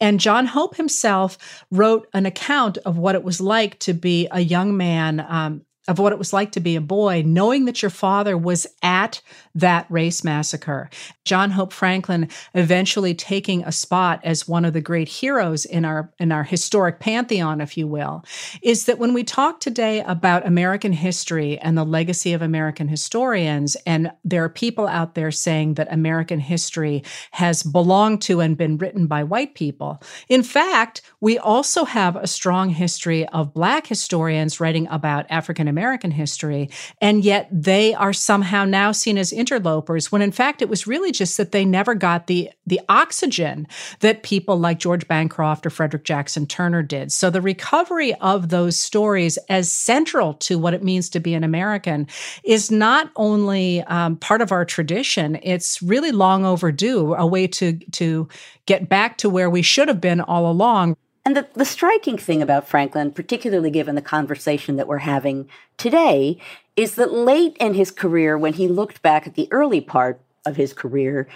[0.00, 4.40] And John Hope himself wrote an account of what it was like to be a
[4.40, 7.90] young man um, of what it was like to be a boy, knowing that your
[7.90, 9.20] father was at
[9.54, 10.88] that race massacre.
[11.24, 16.10] John Hope Franklin eventually taking a spot as one of the great heroes in our
[16.18, 18.24] in our historic pantheon, if you will,
[18.62, 23.76] is that when we talk today about American history and the legacy of American historians,
[23.86, 28.78] and there are people out there saying that American history has belonged to and been
[28.78, 30.02] written by white people.
[30.28, 36.12] In fact, we also have a strong history of black historians writing about African American
[36.12, 40.86] history, and yet they are somehow now seen as interlopers when in fact it was
[40.86, 43.66] really just that they never got the, the oxygen
[44.00, 47.10] that people like George Bancroft or Frederick Jackson Turner did.
[47.10, 51.42] So the recovery of those stories as central to what it means to be an
[51.42, 52.06] American
[52.44, 57.78] is not only um, part of our tradition, it's really long overdue, a way to,
[57.92, 58.28] to
[58.66, 60.96] get back to where we should have been all along.
[61.24, 66.38] And the, the striking thing about Franklin, particularly given the conversation that we're having today,
[66.76, 70.56] is that late in his career, when he looked back at the early part of
[70.56, 71.26] his career,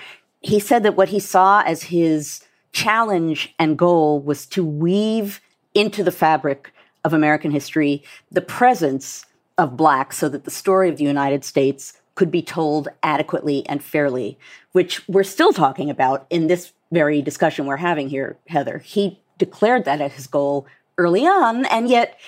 [0.41, 5.41] he said that what he saw as his challenge and goal was to weave
[5.75, 6.73] into the fabric
[7.05, 9.25] of American history the presence
[9.57, 13.83] of blacks so that the story of the United States could be told adequately and
[13.83, 14.39] fairly,
[14.73, 18.79] which we're still talking about in this very discussion we're having here, Heather.
[18.79, 20.67] He declared that as his goal
[20.99, 22.19] early on, and yet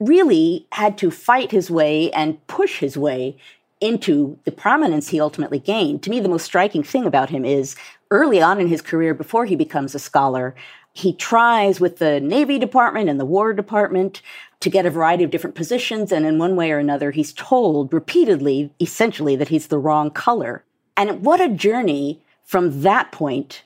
[0.00, 3.36] really had to fight his way and push his way
[3.80, 6.02] into the prominence he ultimately gained.
[6.02, 7.76] To me, the most striking thing about him is
[8.10, 10.54] early on in his career, before he becomes a scholar,
[10.92, 14.20] he tries with the Navy Department and the War Department
[14.60, 16.10] to get a variety of different positions.
[16.10, 20.64] And in one way or another, he's told repeatedly, essentially, that he's the wrong color.
[20.96, 23.62] And what a journey from that point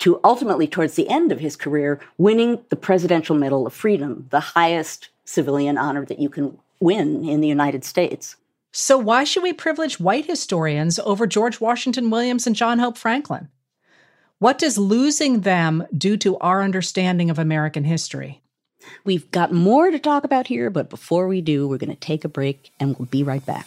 [0.00, 4.40] to ultimately, towards the end of his career, winning the Presidential Medal of Freedom, the
[4.40, 8.36] highest civilian honor that you can win in the United States.
[8.72, 13.48] So, why should we privilege white historians over George Washington Williams and John Hope Franklin?
[14.38, 18.40] What does losing them do to our understanding of American history?
[19.04, 22.24] We've got more to talk about here, but before we do, we're going to take
[22.24, 23.66] a break and we'll be right back.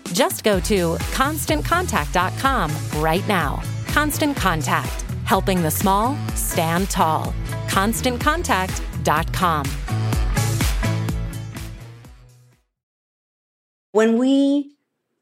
[0.13, 3.63] Just go to constantcontact.com right now.
[3.87, 7.33] Constant Contact, helping the small stand tall.
[7.67, 9.65] ConstantContact.com.
[13.93, 14.71] When we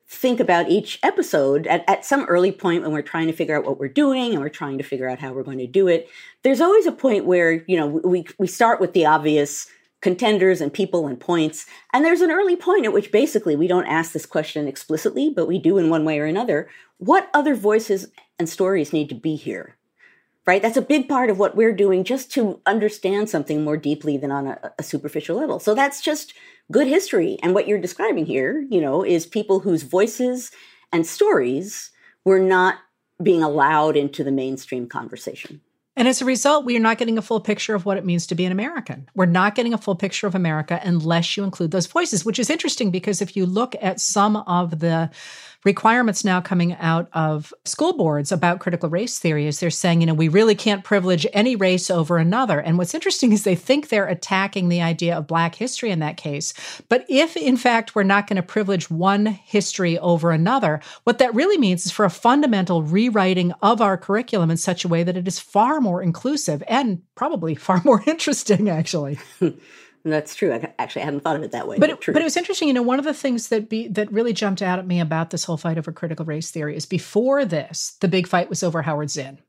[0.08, 3.65] think about each episode at, at some early point when we're trying to figure out
[3.65, 6.10] what we're doing and we're trying to figure out how we're going to do it,
[6.43, 9.67] there's always a point where, you know, we, we start with the obvious
[10.02, 11.66] contenders and people and points.
[11.94, 15.48] And there's an early point at which basically we don't ask this question explicitly, but
[15.48, 16.70] we do in one way or another.
[16.98, 18.08] What other voices
[18.38, 19.76] and stories need to be here?
[20.48, 20.62] Right?
[20.62, 24.32] That's a big part of what we're doing just to understand something more deeply than
[24.32, 25.60] on a, a superficial level.
[25.60, 26.34] So that's just
[26.72, 27.38] good history.
[27.44, 30.52] And what you're describing here, you know, is people whose voices
[30.92, 31.92] and stories
[32.26, 32.76] were not
[33.22, 35.62] being allowed into the mainstream conversation.
[36.00, 38.26] And as a result, we are not getting a full picture of what it means
[38.28, 39.10] to be an American.
[39.16, 42.50] We're not getting a full picture of America unless you include those voices, which is
[42.50, 45.10] interesting because if you look at some of the
[45.65, 50.08] requirements now coming out of school boards about critical race theory is they're saying, you
[50.08, 52.60] know, we really can't privilege any race over another.
[52.60, 56.17] And what's interesting is they think they're attacking the idea of black history in that
[56.17, 56.54] case.
[56.88, 61.36] But if in fact we're not going to privilege one history over another, what that
[61.36, 65.17] really means is for a fundamental rewriting of our curriculum in such a way that
[65.17, 69.19] it is far more inclusive and probably far more interesting, actually.
[70.10, 70.54] That's true.
[70.54, 71.78] I actually hadn't thought of it that way.
[71.78, 72.67] But, but, it, but it was interesting.
[72.67, 75.30] You know, one of the things that be that really jumped out at me about
[75.30, 78.82] this whole fight over critical race theory is before this, the big fight was over
[78.82, 79.39] Howard Zinn,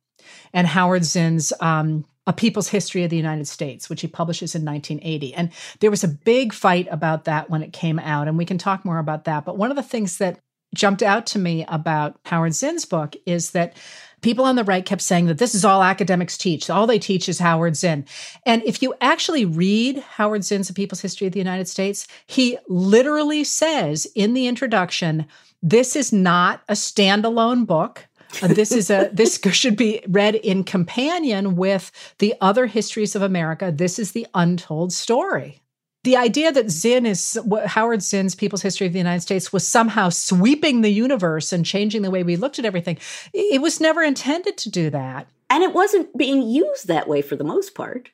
[0.53, 4.65] and Howard Zinn's um, "A People's History of the United States," which he publishes in
[4.65, 5.35] 1980.
[5.35, 8.59] And there was a big fight about that when it came out, and we can
[8.59, 9.45] talk more about that.
[9.45, 10.41] But one of the things that
[10.75, 13.77] jumped out to me about Howard Zinn's book is that
[14.21, 16.71] people on the right kept saying that this is all academics teach.
[16.71, 18.05] All they teach is Howard Zinn.
[18.47, 22.59] And if you actually read Howard Zinn's A People's History of the United States, he
[22.69, 25.27] literally says in the introduction,
[25.63, 28.07] this is not a standalone book.
[28.43, 33.23] Uh, this is a this should be read in companion with the other histories of
[33.23, 33.73] America.
[33.75, 35.61] This is the untold story
[36.03, 40.09] the idea that Zinn is Howard Zinn's People's History of the United States was somehow
[40.09, 42.99] sweeping the universe and changing the way we looked at everything,
[43.35, 45.27] it was never intended to do that.
[45.51, 48.11] And it wasn't being used that way for the most part.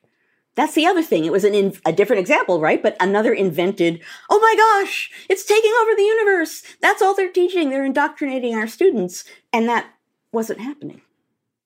[0.56, 1.26] That's the other thing.
[1.26, 2.82] It was an in, a different example, right?
[2.82, 6.62] But another invented, oh my gosh, it's taking over the universe.
[6.80, 7.68] That's all they're teaching.
[7.68, 9.24] They're indoctrinating our students.
[9.52, 9.86] And that
[10.32, 11.02] wasn't happening.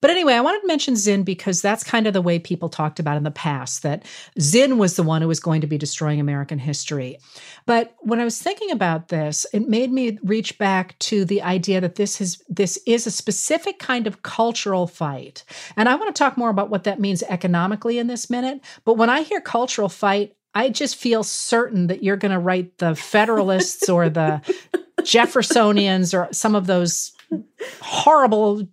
[0.00, 2.98] But anyway, I wanted to mention Zinn because that's kind of the way people talked
[2.98, 4.04] about in the past that
[4.40, 7.18] Zinn was the one who was going to be destroying American history.
[7.66, 11.80] But when I was thinking about this, it made me reach back to the idea
[11.80, 15.44] that this is this is a specific kind of cultural fight.
[15.76, 18.94] And I want to talk more about what that means economically in this minute, but
[18.94, 22.94] when I hear cultural fight, I just feel certain that you're going to write the
[22.94, 24.40] Federalists or the
[25.02, 27.12] Jeffersonians or some of those
[27.80, 28.66] horrible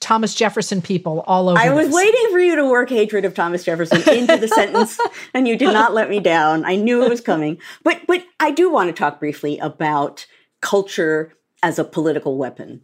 [0.00, 1.58] Thomas Jefferson people all over.
[1.58, 1.94] I was this.
[1.94, 4.98] waiting for you to work hatred of Thomas Jefferson into the sentence,
[5.34, 6.64] and you did not let me down.
[6.64, 10.26] I knew it was coming, but but I do want to talk briefly about
[10.60, 12.82] culture as a political weapon.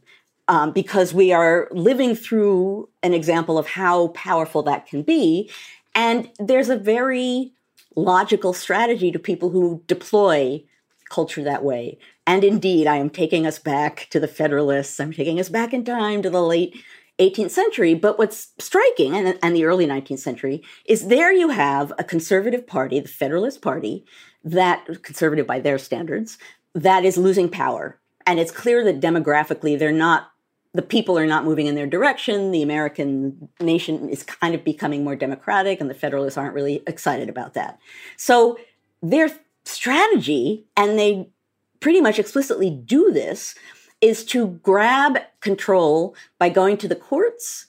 [0.49, 5.51] Um, because we are living through an example of how powerful that can be.
[5.93, 7.53] And there's a very
[7.97, 10.63] logical strategy to people who deploy
[11.09, 11.99] culture that way.
[12.27, 14.99] And indeed, I am taking us back to the Federalists.
[14.99, 16.77] I'm taking us back in time to the late
[17.19, 17.95] 18th century.
[17.95, 22.67] But what's striking, and, and the early 19th century, is there you have a conservative
[22.67, 24.05] party, the Federalist Party,
[24.45, 26.37] that, conservative by their standards,
[26.75, 27.99] that is losing power.
[28.27, 30.31] And it's clear that demographically they're not,
[30.75, 32.51] the people are not moving in their direction.
[32.51, 37.29] The American nation is kind of becoming more democratic, and the Federalists aren't really excited
[37.29, 37.79] about that.
[38.17, 38.59] So
[39.01, 39.31] their
[39.65, 41.31] strategy, and they
[41.87, 43.55] pretty much explicitly do this
[44.01, 47.67] is to grab control by going to the courts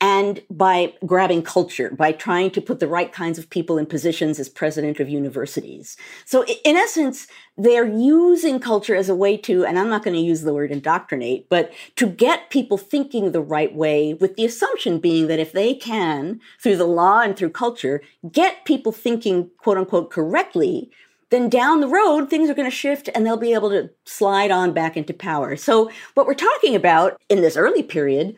[0.00, 4.38] and by grabbing culture, by trying to put the right kinds of people in positions
[4.38, 5.98] as president of universities.
[6.24, 7.26] So, in essence,
[7.58, 10.72] they're using culture as a way to, and I'm not going to use the word
[10.72, 15.52] indoctrinate, but to get people thinking the right way, with the assumption being that if
[15.52, 18.00] they can, through the law and through culture,
[18.32, 20.90] get people thinking quote unquote correctly,
[21.30, 24.50] then down the road, things are going to shift and they'll be able to slide
[24.50, 25.56] on back into power.
[25.56, 28.36] So, what we're talking about in this early period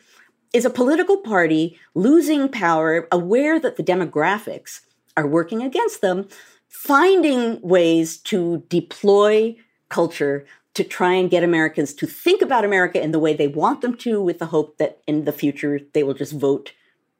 [0.52, 4.80] is a political party losing power, aware that the demographics
[5.16, 6.28] are working against them,
[6.68, 9.56] finding ways to deploy
[9.88, 13.82] culture to try and get Americans to think about America in the way they want
[13.82, 16.72] them to, with the hope that in the future they will just vote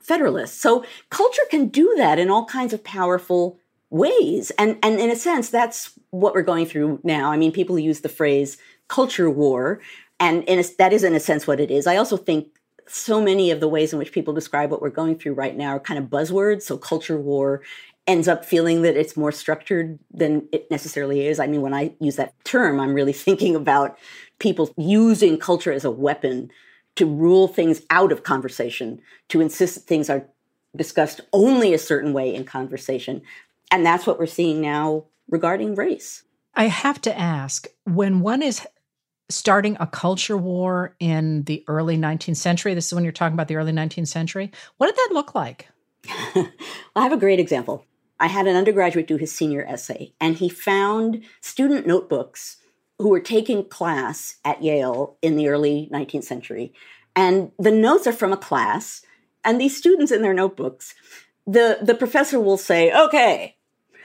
[0.02, 0.60] Federalists.
[0.60, 3.60] So, culture can do that in all kinds of powerful
[3.92, 4.50] ways.
[4.52, 7.30] And, and in a sense, that's what we're going through now.
[7.30, 8.56] I mean, people use the phrase
[8.88, 9.80] culture war,
[10.18, 11.86] and in a, that is, in a sense, what it is.
[11.86, 12.48] I also think
[12.86, 15.76] so many of the ways in which people describe what we're going through right now
[15.76, 16.62] are kind of buzzwords.
[16.62, 17.62] So, culture war
[18.06, 21.38] ends up feeling that it's more structured than it necessarily is.
[21.38, 23.98] I mean, when I use that term, I'm really thinking about
[24.38, 26.50] people using culture as a weapon
[26.96, 30.26] to rule things out of conversation, to insist that things are
[30.76, 33.22] discussed only a certain way in conversation.
[33.72, 36.22] And that's what we're seeing now regarding race.
[36.54, 38.66] I have to ask when one is
[39.30, 43.48] starting a culture war in the early 19th century, this is when you're talking about
[43.48, 45.68] the early 19th century, what did that look like?
[46.06, 46.50] I
[46.96, 47.86] have a great example.
[48.20, 52.58] I had an undergraduate do his senior essay, and he found student notebooks
[52.98, 56.72] who were taking class at Yale in the early 19th century.
[57.16, 59.02] And the notes are from a class,
[59.44, 60.94] and these students in their notebooks,
[61.46, 63.56] the, the professor will say, okay,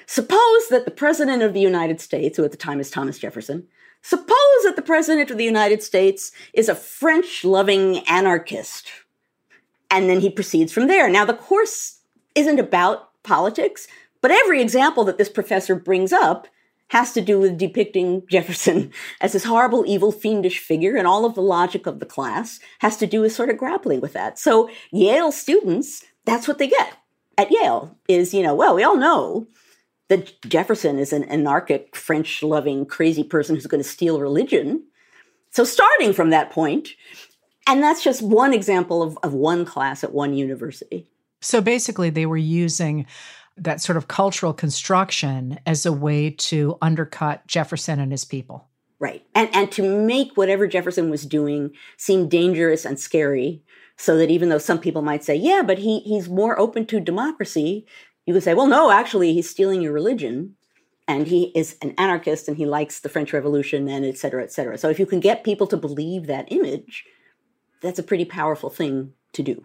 [0.07, 3.67] Suppose that the President of the United States, who at the time is Thomas Jefferson,
[4.01, 8.87] suppose that the President of the United States is a French loving anarchist.
[9.91, 11.09] And then he proceeds from there.
[11.09, 11.99] Now, the course
[12.35, 13.85] isn't about politics,
[14.21, 16.47] but every example that this professor brings up
[16.87, 21.35] has to do with depicting Jefferson as this horrible, evil, fiendish figure, and all of
[21.35, 24.39] the logic of the class has to do with sort of grappling with that.
[24.39, 26.93] So Yale students, that's what they get
[27.37, 29.47] at Yale is, you know, well, we all know
[30.09, 34.83] that Jefferson is an anarchic, French loving, crazy person who's going to steal religion.
[35.51, 36.89] So, starting from that point,
[37.67, 41.07] and that's just one example of, of one class at one university.
[41.41, 43.05] So, basically, they were using
[43.57, 48.67] that sort of cultural construction as a way to undercut Jefferson and his people.
[48.99, 49.23] Right.
[49.35, 53.63] And and to make whatever Jefferson was doing seem dangerous and scary,
[53.95, 56.99] so that even though some people might say, yeah, but he he's more open to
[56.99, 57.85] democracy,
[58.27, 60.53] you could say, well, no, actually he's stealing your religion.
[61.07, 64.51] And he is an anarchist and he likes the French Revolution and et cetera, et
[64.51, 64.77] cetera.
[64.77, 67.05] So if you can get people to believe that image,
[67.81, 69.63] that's a pretty powerful thing to do.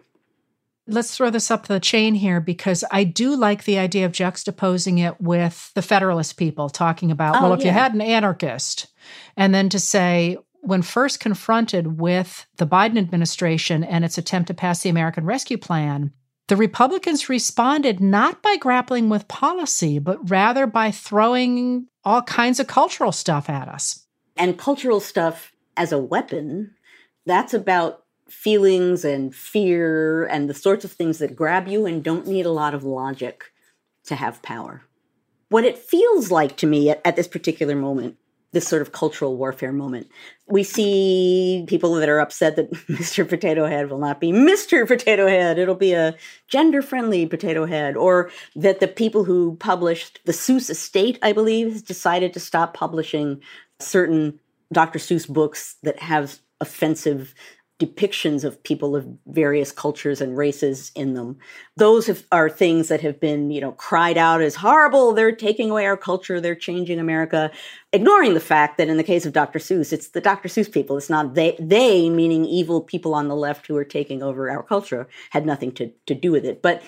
[0.87, 5.05] Let's throw this up the chain here because I do like the idea of juxtaposing
[5.05, 7.65] it with the Federalist people talking about, oh, well, if yeah.
[7.67, 8.87] you had an anarchist,
[9.35, 14.53] and then to say, when first confronted with the Biden administration and its attempt to
[14.53, 16.13] pass the American Rescue Plan,
[16.47, 22.67] the Republicans responded not by grappling with policy, but rather by throwing all kinds of
[22.67, 24.05] cultural stuff at us.
[24.35, 26.75] And cultural stuff as a weapon,
[27.25, 32.27] that's about feelings and fear and the sorts of things that grab you and don't
[32.27, 33.51] need a lot of logic
[34.05, 34.83] to have power.
[35.49, 38.17] What it feels like to me at, at this particular moment
[38.53, 40.09] this sort of cultural warfare moment.
[40.47, 43.27] We see people that are upset that Mr.
[43.27, 44.87] Potato Head will not be Mr.
[44.87, 45.59] Potato Head.
[45.59, 46.15] It'll be a
[46.47, 47.97] gender friendly potato head.
[47.97, 52.73] Or that the people who published the Seuss estate, I believe, has decided to stop
[52.73, 53.41] publishing
[53.79, 54.39] certain
[54.71, 54.99] Dr.
[54.99, 57.33] Seuss books that have offensive
[57.79, 61.37] depictions of people of various cultures and races in them.
[61.75, 65.11] Those have, are things that have been, you know, cried out as horrible.
[65.11, 66.39] They're taking away our culture.
[66.39, 67.51] They're changing America,
[67.91, 69.59] ignoring the fact that in the case of Dr.
[69.59, 70.49] Seuss, it's the Dr.
[70.49, 70.97] Seuss people.
[70.97, 74.63] It's not they, they meaning evil people on the left who are taking over our
[74.63, 76.61] culture had nothing to, to do with it.
[76.61, 76.83] But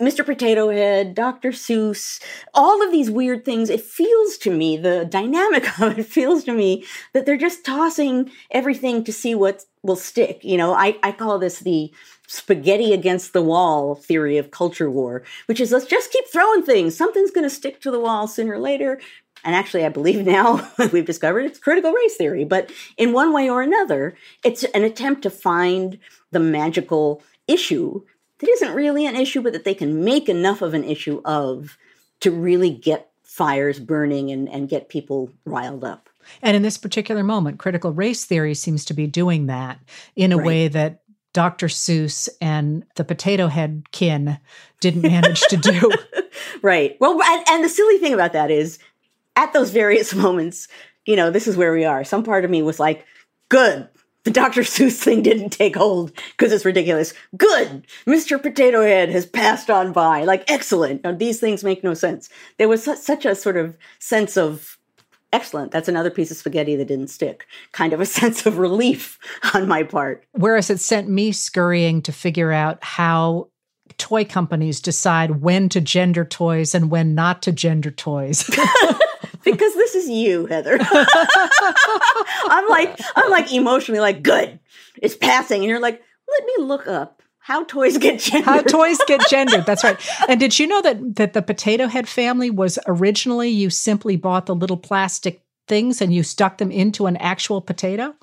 [0.00, 0.26] Mr.
[0.26, 1.52] Potato Head, Dr.
[1.52, 6.44] Seuss, all of these weird things, it feels to me, the dynamic of it feels
[6.44, 6.84] to me
[7.14, 10.40] that they're just tossing everything to see what will stick.
[10.42, 11.92] You know, I, I call this the
[12.26, 16.96] spaghetti against the wall theory of culture war, which is let's just keep throwing things.
[16.96, 19.00] Something's going to stick to the wall sooner or later.
[19.44, 22.44] And actually, I believe now we've discovered it's critical race theory.
[22.44, 25.98] But in one way or another, it's an attempt to find
[26.32, 28.02] the magical issue
[28.38, 31.78] that isn't really an issue, but that they can make enough of an issue of
[32.20, 36.08] to really get fires burning and, and get people riled up.
[36.42, 39.78] And in this particular moment, critical race theory seems to be doing that
[40.14, 40.46] in a right.
[40.46, 41.02] way that
[41.32, 41.66] Dr.
[41.66, 44.38] Seuss and the potato head kin
[44.80, 45.92] didn't manage to do.
[46.62, 46.96] right.
[46.98, 48.78] Well, and, and the silly thing about that is
[49.36, 50.68] at those various moments,
[51.04, 52.04] you know, this is where we are.
[52.04, 53.04] Some part of me was like,
[53.48, 53.88] good,
[54.26, 54.62] the Dr.
[54.62, 57.14] Seuss thing didn't take hold because it's ridiculous.
[57.36, 57.86] Good.
[58.06, 58.42] Mr.
[58.42, 60.24] Potato Head has passed on by.
[60.24, 61.04] Like, excellent.
[61.04, 62.28] Now, these things make no sense.
[62.58, 64.75] There was su- such a sort of sense of
[65.36, 65.70] excellent.
[65.70, 67.46] That's another piece of spaghetti that didn't stick.
[67.72, 69.18] Kind of a sense of relief
[69.54, 70.24] on my part.
[70.32, 73.48] Whereas it sent me scurrying to figure out how
[73.98, 78.44] toy companies decide when to gender toys and when not to gender toys.
[79.44, 80.78] because this is you, Heather.
[82.48, 84.58] I'm like, I'm like emotionally like, good,
[85.00, 88.44] it's passing, and you're like, let me look up how toys get gendered.
[88.44, 89.66] How toys get gendered.
[89.66, 89.96] That's right.
[90.28, 94.46] And did you know that that the potato head family was originally you simply bought
[94.46, 98.16] the little plastic things and you stuck them into an actual potato?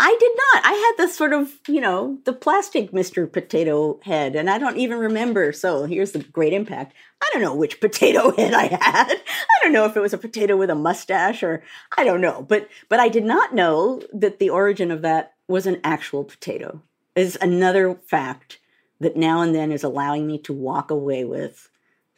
[0.00, 0.66] I did not.
[0.66, 3.30] I had the sort of, you know, the plastic Mr.
[3.30, 5.52] Potato Head, and I don't even remember.
[5.52, 6.92] So here's the great impact.
[7.22, 9.12] I don't know which potato head I had.
[9.12, 11.62] I don't know if it was a potato with a mustache or
[11.96, 12.42] I don't know.
[12.42, 16.82] But but I did not know that the origin of that was an actual potato.
[17.16, 18.58] Is another fact
[19.00, 21.68] that now and then is allowing me to walk away with.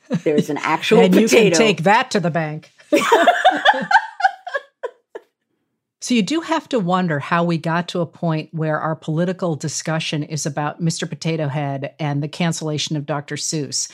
[0.08, 1.36] There's an actual and potato.
[1.36, 2.70] you can take that to the bank.
[6.02, 9.54] So you do have to wonder how we got to a point where our political
[9.54, 11.08] discussion is about Mr.
[11.08, 13.36] Potato Head and the cancellation of Dr.
[13.36, 13.88] Seuss.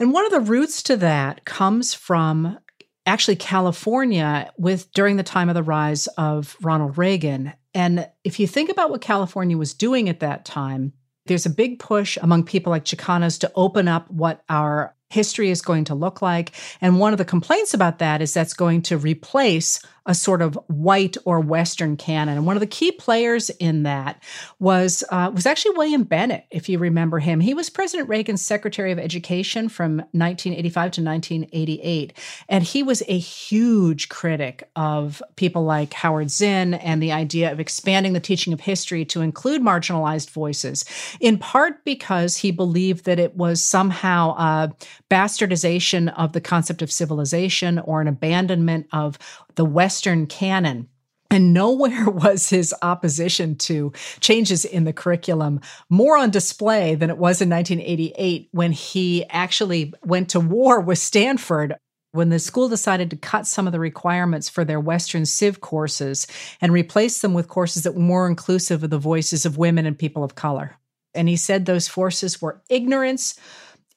[0.00, 2.58] And one of the roots to that comes from
[3.06, 7.52] actually California with during the time of the rise of Ronald Reagan.
[7.74, 10.92] And if you think about what California was doing at that time,
[11.26, 15.60] there's a big push among people like Chicanos to open up what our history is
[15.60, 16.52] going to look like.
[16.80, 20.58] And one of the complaints about that is that's going to replace a sort of
[20.66, 22.36] white or Western canon.
[22.36, 24.22] And one of the key players in that
[24.58, 27.40] was uh, was actually William Bennett, if you remember him.
[27.40, 32.12] He was President Reagan's Secretary of Education from 1985 to 1988,
[32.48, 37.60] and he was a huge critic of people like Howard Zinn and the idea of
[37.60, 40.84] expanding the teaching of history to include marginalized voices.
[41.20, 44.72] In part because he believed that it was somehow a
[45.10, 49.18] bastardization of the concept of civilization or an abandonment of
[49.56, 50.88] the Western canon.
[51.30, 57.18] And nowhere was his opposition to changes in the curriculum more on display than it
[57.18, 61.76] was in 1988 when he actually went to war with Stanford
[62.12, 66.26] when the school decided to cut some of the requirements for their Western Civ courses
[66.60, 69.98] and replace them with courses that were more inclusive of the voices of women and
[69.98, 70.76] people of color.
[71.14, 73.38] And he said those forces were ignorance,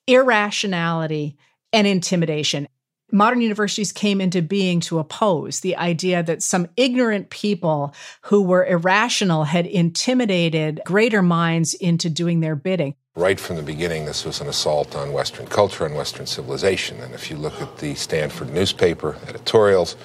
[0.07, 1.37] irrationality,
[1.71, 2.67] and intimidation.
[3.11, 7.93] Modern universities came into being to oppose the idea that some ignorant people
[8.23, 12.95] who were irrational had intimidated greater minds into doing their bidding.
[13.15, 16.99] Right from the beginning, this was an assault on Western culture and Western civilization.
[17.01, 19.95] And if you look at the Stanford newspaper editorials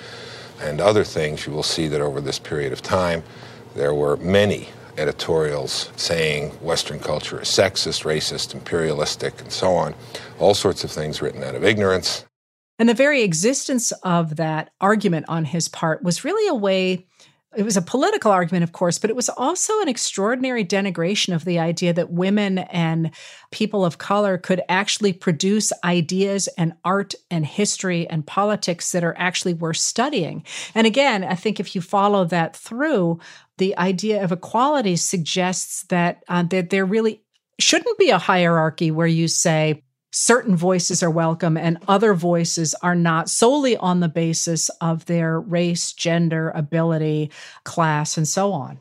[0.61, 3.23] and other things, you will see that over this period of time,
[3.75, 4.69] there were many
[4.99, 9.95] editorials saying Western culture is sexist, racist, imperialistic, and so on.
[10.39, 12.25] All sorts of things written out of ignorance.
[12.79, 17.07] And the very existence of that argument on his part was really a way
[17.57, 21.47] it was a political argument, of course, but it was also an extraordinary denigration of
[21.47, 23.11] the idea that women and
[23.51, 29.17] people of color could actually produce ideas and art and history and politics that are
[29.17, 30.45] actually worth studying.
[30.75, 33.19] And again, I think if you follow that through,
[33.59, 37.23] the idea of equality suggests that, uh, that there really
[37.59, 42.95] shouldn't be a hierarchy where you say, certain voices are welcome and other voices are
[42.95, 47.31] not solely on the basis of their race, gender, ability,
[47.65, 48.81] class, and so on.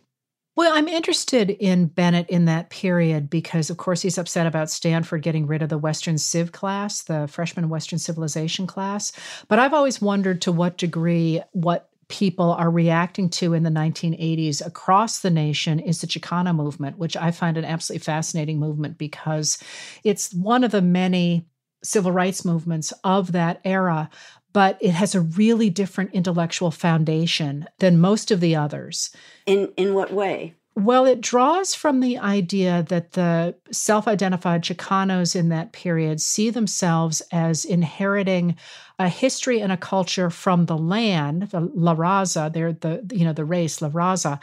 [0.56, 5.22] Well, I'm interested in Bennett in that period because, of course, he's upset about Stanford
[5.22, 9.12] getting rid of the Western Civ class, the freshman Western Civilization class.
[9.50, 14.66] But I've always wondered to what degree what people are reacting to in the 1980s
[14.66, 19.58] across the nation is the Chicano movement, which I find an absolutely fascinating movement because
[20.04, 21.48] it's one of the many
[21.84, 24.10] civil rights movements of that era,
[24.54, 29.12] but it has a really different intellectual foundation than most of the others.
[29.46, 30.56] In in what way?
[30.78, 36.52] Well, it draws from the idea that the self identified Chicanos in that period see
[36.52, 38.56] themselves as inheriting
[39.00, 43.34] a history and a culture from the land, the La Raza, they're the, you know,
[43.34, 44.40] the race, La Raza.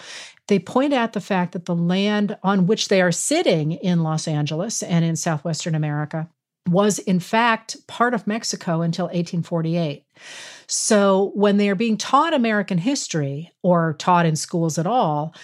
[0.49, 4.26] They point out the fact that the land on which they are sitting in Los
[4.26, 6.28] Angeles and in Southwestern America
[6.68, 10.05] was, in fact, part of Mexico until 1848.
[10.66, 15.35] So when they are being taught American history or taught in schools at all,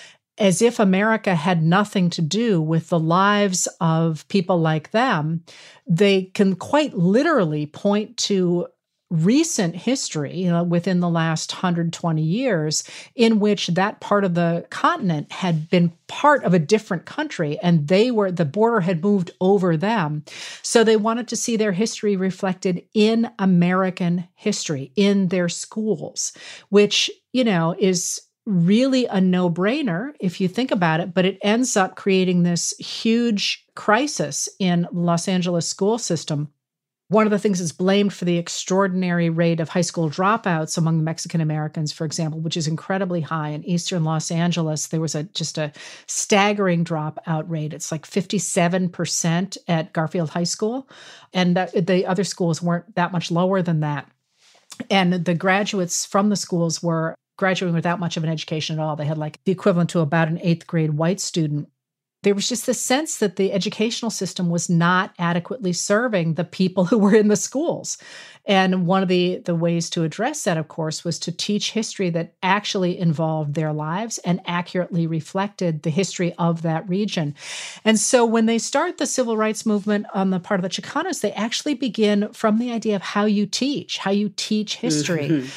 [0.40, 5.44] as if America had nothing to do with the lives of people like them,
[5.86, 8.66] they can quite literally point to
[9.10, 12.84] recent history you know, within the last 120 years
[13.16, 17.88] in which that part of the continent had been part of a different country and
[17.88, 20.24] they were the border had moved over them.
[20.62, 26.32] So they wanted to see their history reflected in american history in their schools
[26.68, 31.38] which you know is really a no brainer if you think about it, but it
[31.42, 36.52] ends up creating this huge crisis in Los Angeles school system.
[37.08, 41.02] One of the things is blamed for the extraordinary rate of high school dropouts among
[41.02, 44.86] Mexican Americans, for example, which is incredibly high in eastern Los Angeles.
[44.86, 45.72] There was a just a
[46.06, 47.72] staggering dropout rate.
[47.72, 50.88] It's like 57% at Garfield High School,
[51.32, 54.08] and that, the other schools weren't that much lower than that.
[54.88, 58.94] And the graduates from the schools were graduating without much of an education at all.
[58.94, 61.68] They had like the equivalent to about an eighth grade white student.
[62.22, 66.84] There was just the sense that the educational system was not adequately serving the people
[66.86, 67.96] who were in the schools.
[68.44, 72.10] And one of the, the ways to address that, of course, was to teach history
[72.10, 77.34] that actually involved their lives and accurately reflected the history of that region.
[77.86, 81.22] And so when they start the civil rights movement on the part of the Chicanos,
[81.22, 85.28] they actually begin from the idea of how you teach, how you teach history.
[85.28, 85.48] Mm-hmm.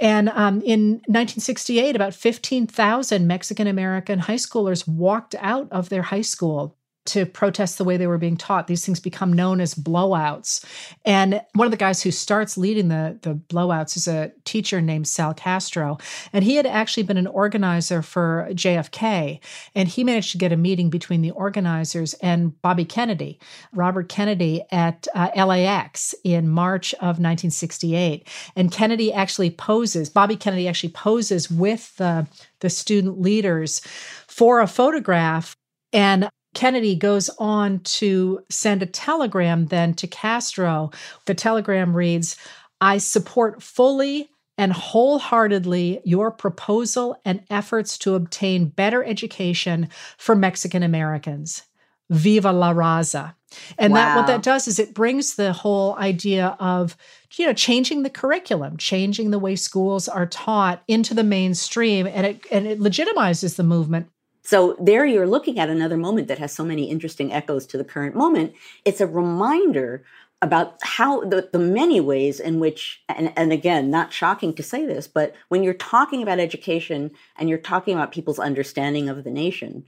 [0.00, 6.22] And um, in 1968, about 15,000 Mexican American high schoolers walked out of their high
[6.22, 6.77] school
[7.08, 8.66] to protest the way they were being taught.
[8.66, 10.64] These things become known as blowouts.
[11.06, 15.08] And one of the guys who starts leading the, the blowouts is a teacher named
[15.08, 15.96] Sal Castro.
[16.32, 19.40] And he had actually been an organizer for JFK.
[19.74, 23.38] And he managed to get a meeting between the organizers and Bobby Kennedy,
[23.72, 28.28] Robert Kennedy, at uh, LAX in March of 1968.
[28.54, 32.26] And Kennedy actually poses, Bobby Kennedy actually poses with the,
[32.60, 33.80] the student leaders
[34.26, 35.56] for a photograph.
[35.90, 40.90] And Kennedy goes on to send a telegram then to Castro.
[41.26, 42.36] The telegram reads
[42.80, 50.82] I support fully and wholeheartedly your proposal and efforts to obtain better education for Mexican
[50.82, 51.62] Americans.
[52.10, 53.34] Viva la Raza.
[53.78, 53.98] And wow.
[53.98, 56.96] that what that does is it brings the whole idea of
[57.36, 62.26] you know changing the curriculum, changing the way schools are taught into the mainstream and
[62.26, 64.10] it and it legitimizes the movement
[64.48, 67.84] so there you're looking at another moment that has so many interesting echoes to the
[67.84, 68.54] current moment.
[68.86, 70.06] It's a reminder
[70.40, 74.86] about how the, the many ways in which, and, and again, not shocking to say
[74.86, 79.30] this, but when you're talking about education and you're talking about people's understanding of the
[79.30, 79.84] nation,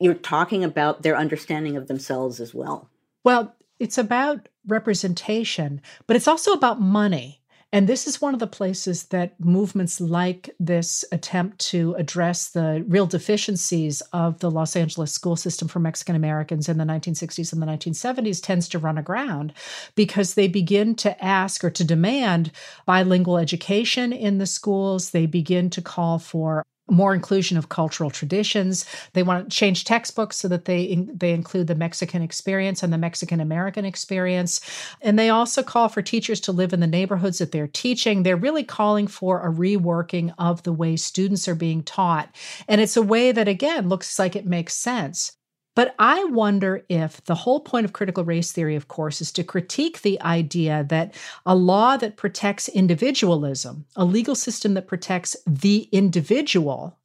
[0.00, 2.88] you're talking about their understanding of themselves as well.
[3.22, 7.42] Well, it's about representation, but it's also about money.
[7.70, 12.82] And this is one of the places that movements like this attempt to address the
[12.88, 17.60] real deficiencies of the Los Angeles school system for Mexican Americans in the 1960s and
[17.60, 19.52] the 1970s tends to run aground
[19.96, 22.52] because they begin to ask or to demand
[22.86, 25.10] bilingual education in the schools.
[25.10, 28.84] They begin to call for more inclusion of cultural traditions.
[29.12, 32.92] They want to change textbooks so that they in, they include the Mexican experience and
[32.92, 34.60] the Mexican American experience.
[35.00, 38.22] And they also call for teachers to live in the neighborhoods that they're teaching.
[38.22, 42.34] They're really calling for a reworking of the way students are being taught.
[42.66, 45.37] And it's a way that again looks like it makes sense.
[45.78, 49.44] But I wonder if the whole point of critical race theory, of course, is to
[49.44, 51.14] critique the idea that
[51.46, 56.98] a law that protects individualism, a legal system that protects the individual,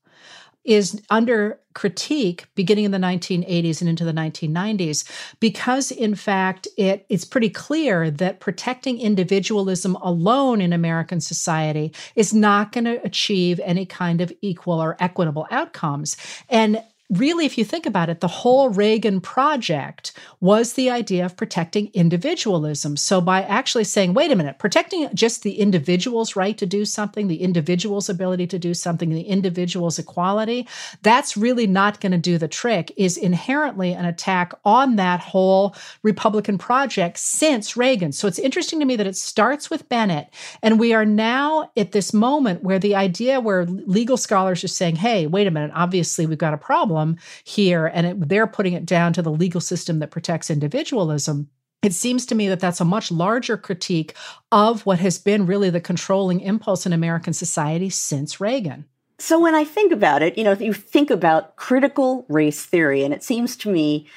[0.64, 5.04] is under critique beginning in the 1980s and into the 1990s
[5.40, 12.34] because in fact it it's pretty clear that protecting individualism alone in American society is
[12.34, 16.16] not going to achieve any kind of equal or equitable outcomes.
[16.48, 21.38] And really, if you think about it, the whole Reagan project was the idea of
[21.38, 22.98] protecting individualism.
[22.98, 27.28] So, by actually saying, wait a minute, protecting just the individual's right to do something,
[27.28, 30.68] the individual's ability to do something, the individual's equality,
[31.02, 35.76] that's really not going to do the trick, is inherently an attack on that whole
[36.04, 38.12] Republican project since Reagan.
[38.12, 40.30] So, it's interesting to me that it starts with Bennett.
[40.62, 44.96] And we are now at this moment where the idea where legal scholars are saying,
[44.96, 48.74] hey, wait a minute, obviously we've got a problem problem here, and it, they're putting
[48.74, 51.50] it down to the legal system that protects individualism.
[51.82, 54.16] It seems to me that that's a much larger critique
[54.52, 58.86] of what has been really the controlling impulse in American society since Reagan.
[59.20, 63.14] So when I think about it, you know, you think about critical race theory, and
[63.14, 64.08] it seems to me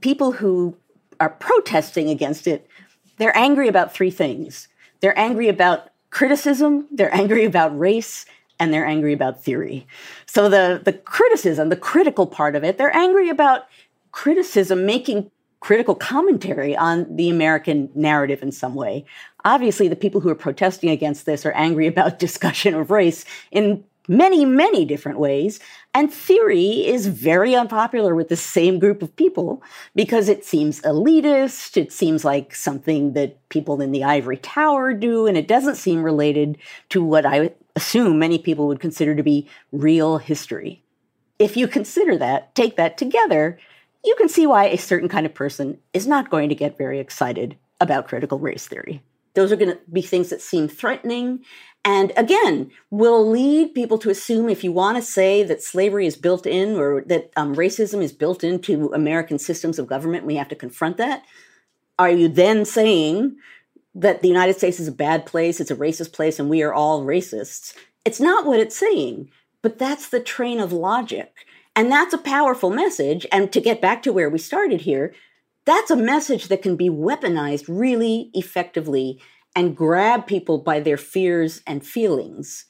[0.00, 0.76] people who
[1.20, 2.66] are protesting against it,
[3.18, 4.68] they're angry about three things.
[5.00, 8.26] They're angry about criticism, they're angry about race,
[8.62, 9.84] and they're angry about theory.
[10.26, 13.66] So the the criticism, the critical part of it, they're angry about
[14.12, 19.04] criticism making critical commentary on the American narrative in some way.
[19.44, 23.82] Obviously, the people who are protesting against this are angry about discussion of race in
[24.06, 25.58] many, many different ways.
[25.94, 29.62] And theory is very unpopular with the same group of people
[29.94, 31.76] because it seems elitist.
[31.76, 36.02] It seems like something that people in the ivory tower do, and it doesn't seem
[36.02, 36.56] related
[36.88, 40.82] to what I assume many people would consider to be real history.
[41.38, 43.58] If you consider that, take that together,
[44.02, 47.00] you can see why a certain kind of person is not going to get very
[47.00, 49.02] excited about critical race theory.
[49.34, 51.44] Those are going to be things that seem threatening
[51.84, 56.16] and again, will lead people to assume if you want to say that slavery is
[56.16, 60.48] built in or that um, racism is built into American systems of government, we have
[60.48, 61.24] to confront that.
[61.98, 63.36] Are you then saying
[63.94, 66.72] that the United States is a bad place, it's a racist place, and we are
[66.72, 67.74] all racists.
[68.04, 69.30] It's not what it's saying,
[69.60, 71.34] but that's the train of logic.
[71.74, 73.26] And that's a powerful message.
[73.32, 75.14] And to get back to where we started here,
[75.64, 79.20] that's a message that can be weaponized really effectively
[79.54, 82.66] and grab people by their fears and feelings.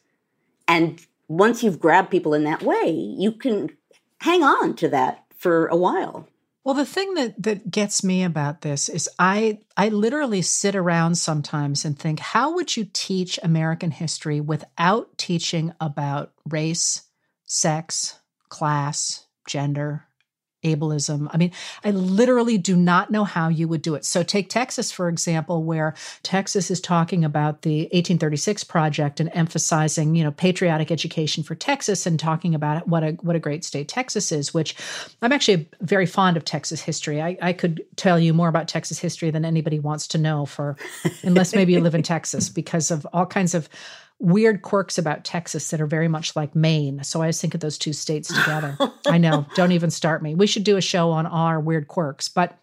[0.66, 3.70] And once you've grabbed people in that way, you can
[4.18, 6.28] hang on to that for a while.
[6.64, 11.16] Well, the thing that that gets me about this is I I literally sit around
[11.16, 17.02] sometimes and think how would you teach American history without teaching about race,
[17.44, 20.06] sex, class, gender,
[20.62, 21.28] ableism.
[21.30, 21.52] I mean,
[21.84, 24.04] I literally do not know how you would do it.
[24.04, 30.14] So take Texas, for example, where Texas is talking about the 1836 project and emphasizing,
[30.14, 33.88] you know, patriotic education for Texas and talking about what a what a great state
[33.88, 34.76] Texas is, which
[35.20, 37.20] I'm actually very fond of Texas history.
[37.20, 40.76] I, I could tell you more about Texas history than anybody wants to know for
[41.22, 43.68] unless maybe you live in Texas because of all kinds of
[44.22, 47.02] weird quirks about Texas that are very much like Maine.
[47.02, 48.78] So I always think of those two states together.
[49.06, 49.46] I know.
[49.56, 50.36] Don't even start me.
[50.36, 52.28] We should do a show on our weird quirks.
[52.28, 52.56] But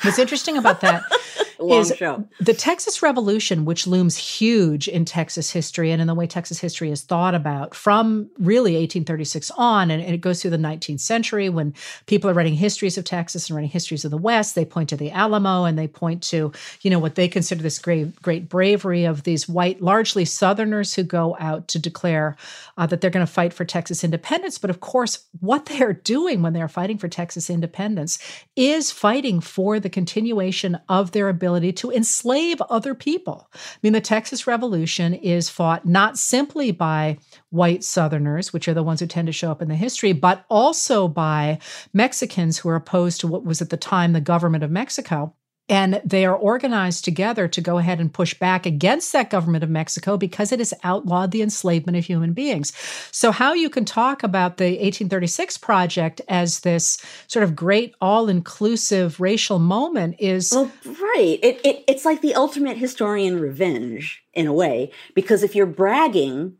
[0.00, 1.02] what's interesting about that
[1.70, 2.24] is show.
[2.40, 6.90] the Texas Revolution, which looms huge in Texas history and in the way Texas history
[6.90, 9.90] is thought about from really 1836 on.
[9.90, 11.74] And, and, it goes through the 19th century when
[12.06, 14.54] people are writing histories of Texas and writing histories of the West.
[14.54, 17.78] They point to the Alamo and they point to, you know, what they consider this
[17.78, 22.36] great, great bravery of these white, largely Southerners who go out to declare
[22.76, 24.58] uh, that they're going to fight for Texas independence.
[24.58, 28.18] But of course, what they are doing when they're fighting for Texas independence
[28.56, 33.48] is fighting for the continuation of their ability to enslave other people.
[33.54, 37.18] I mean, the Texas Revolution is fought not simply by
[37.50, 40.44] white Southerners, which are the ones who tend to show up in the history, but
[40.48, 41.58] also by
[41.92, 45.34] Mexicans who are opposed to what was at the time the government of Mexico.
[45.68, 49.70] And they are organized together to go ahead and push back against that government of
[49.70, 52.72] Mexico because it has outlawed the enslavement of human beings.
[53.10, 56.98] So, how you can talk about the 1836 Project as this
[57.28, 60.52] sort of great all inclusive racial moment is.
[60.52, 61.38] Well, right.
[61.42, 66.56] It, it, it's like the ultimate historian revenge in a way, because if you're bragging,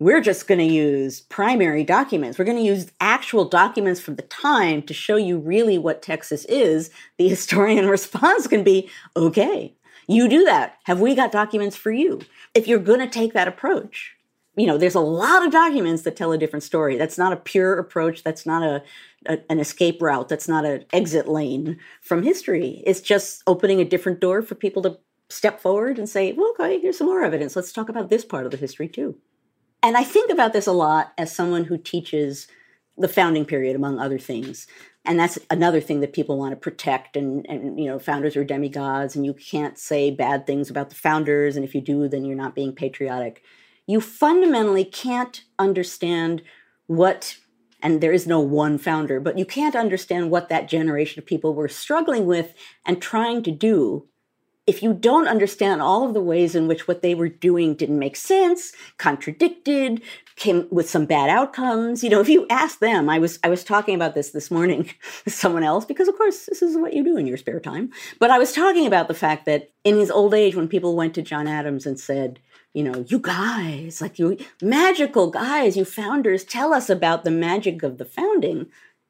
[0.00, 2.38] we're just going to use primary documents.
[2.38, 6.46] We're going to use actual documents from the time to show you really what Texas
[6.46, 6.90] is.
[7.18, 9.74] The historian response can be, okay,
[10.08, 10.78] you do that.
[10.84, 12.22] Have we got documents for you?
[12.54, 14.16] If you're going to take that approach,
[14.56, 16.96] you know, there's a lot of documents that tell a different story.
[16.96, 18.24] That's not a pure approach.
[18.24, 18.82] That's not a,
[19.26, 20.28] a an escape route.
[20.28, 22.82] That's not an exit lane from history.
[22.84, 24.98] It's just opening a different door for people to
[25.28, 27.54] step forward and say, well, okay, here's some more evidence.
[27.54, 29.16] Let's talk about this part of the history too.
[29.82, 32.48] And I think about this a lot as someone who teaches
[32.98, 34.66] the founding period, among other things.
[35.06, 37.16] And that's another thing that people want to protect.
[37.16, 40.96] And, and, you know, founders are demigods, and you can't say bad things about the
[40.96, 41.56] founders.
[41.56, 43.42] And if you do, then you're not being patriotic.
[43.86, 46.42] You fundamentally can't understand
[46.86, 47.38] what,
[47.82, 51.54] and there is no one founder, but you can't understand what that generation of people
[51.54, 52.52] were struggling with
[52.84, 54.06] and trying to do
[54.70, 57.98] if you don't understand all of the ways in which what they were doing didn't
[57.98, 60.00] make sense, contradicted,
[60.36, 63.64] came with some bad outcomes, you know, if you ask them, I was I was
[63.64, 64.88] talking about this this morning
[65.24, 67.90] with someone else because of course this is what you do in your spare time.
[68.20, 71.14] But I was talking about the fact that in his old age when people went
[71.16, 72.38] to John Adams and said,
[72.72, 77.82] you know, you guys, like you magical guys, you founders, tell us about the magic
[77.82, 78.66] of the founding.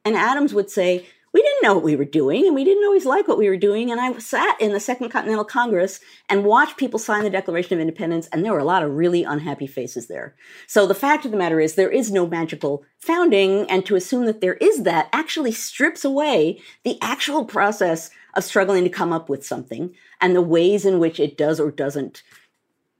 [0.06, 3.07] And Adams would say, we didn't know what we were doing and we didn't always
[3.07, 3.91] like what we were doing.
[3.91, 7.81] And I sat in the Second Continental Congress and watched people sign the Declaration of
[7.81, 10.35] Independence, and there were a lot of really unhappy faces there.
[10.66, 14.26] So the fact of the matter is, there is no magical founding, and to assume
[14.26, 19.28] that there is that actually strips away the actual process of struggling to come up
[19.28, 22.22] with something and the ways in which it does or doesn't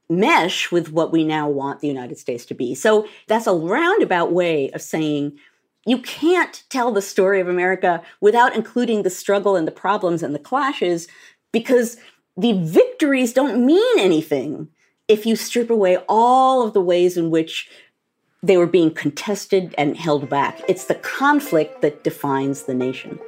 [0.09, 2.75] mesh with what we now want the United States to be.
[2.75, 5.39] So that's a roundabout way of saying
[5.87, 10.35] you can't tell the story of America without including the struggle and the problems and
[10.35, 11.09] the clashes
[11.53, 11.97] because
[12.37, 14.69] the victories don't mean anything
[15.09, 17.69] if you strip away all of the ways in which
[18.43, 20.61] they were being contested and held back.
[20.69, 23.19] It's the conflict that defines the nation.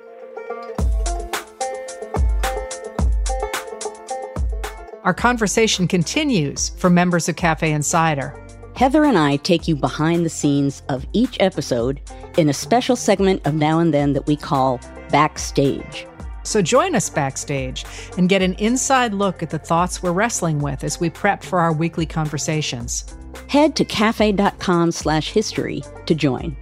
[5.05, 8.39] Our conversation continues for members of Cafe Insider.
[8.77, 12.01] Heather and I take you behind the scenes of each episode
[12.39, 14.80] in a special segment of Now and Then that we call
[15.11, 16.07] Backstage.
[16.45, 17.85] So join us backstage
[18.16, 21.61] and get an inside look at the thoughts we're wrestling with as we prep for
[21.61, 23.16] our weekly conversations.
[23.49, 26.57] Head to cafe.com slash history to join.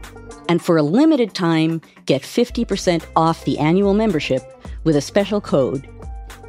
[0.48, 4.42] And for a limited time, get 50% off the annual membership
[4.84, 5.88] with a special code,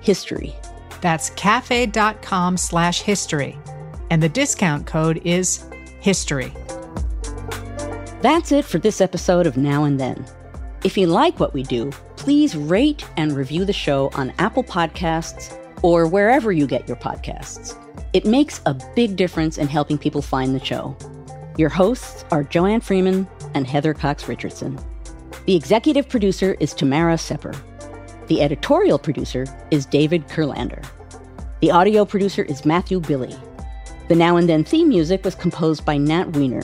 [0.02, 0.56] HISTORY.
[1.02, 3.58] That's cafe.com slash history.
[4.10, 5.66] And the discount code is
[6.02, 6.54] HISTORY.
[8.22, 10.24] That's it for this episode of Now and Then.
[10.84, 15.58] If you like what we do, please rate and review the show on Apple Podcasts
[15.82, 17.76] or wherever you get your podcasts.
[18.14, 20.96] It makes a big difference in helping people find the show.
[21.58, 24.80] Your hosts are Joanne Freeman and Heather Cox Richardson.
[25.48, 27.56] The executive producer is Tamara Sepper.
[28.28, 30.86] The editorial producer is David Kurlander.
[31.60, 33.36] The audio producer is Matthew Billy.
[34.10, 36.62] The Now and Then theme music was composed by Nat Weiner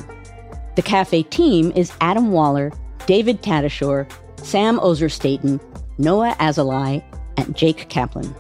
[0.78, 2.72] the cafe team is Adam Waller,
[3.08, 4.08] David Tatasciore,
[4.44, 5.60] Sam Ozer Staton,
[5.98, 7.04] Noah Azulai,
[7.36, 8.36] and Jake Kaplan.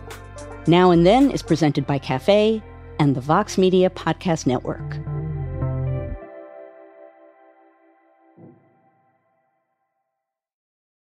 [0.68, 2.62] Now and Then is presented by Cafe
[3.00, 5.16] and the Vox Media Podcast Network.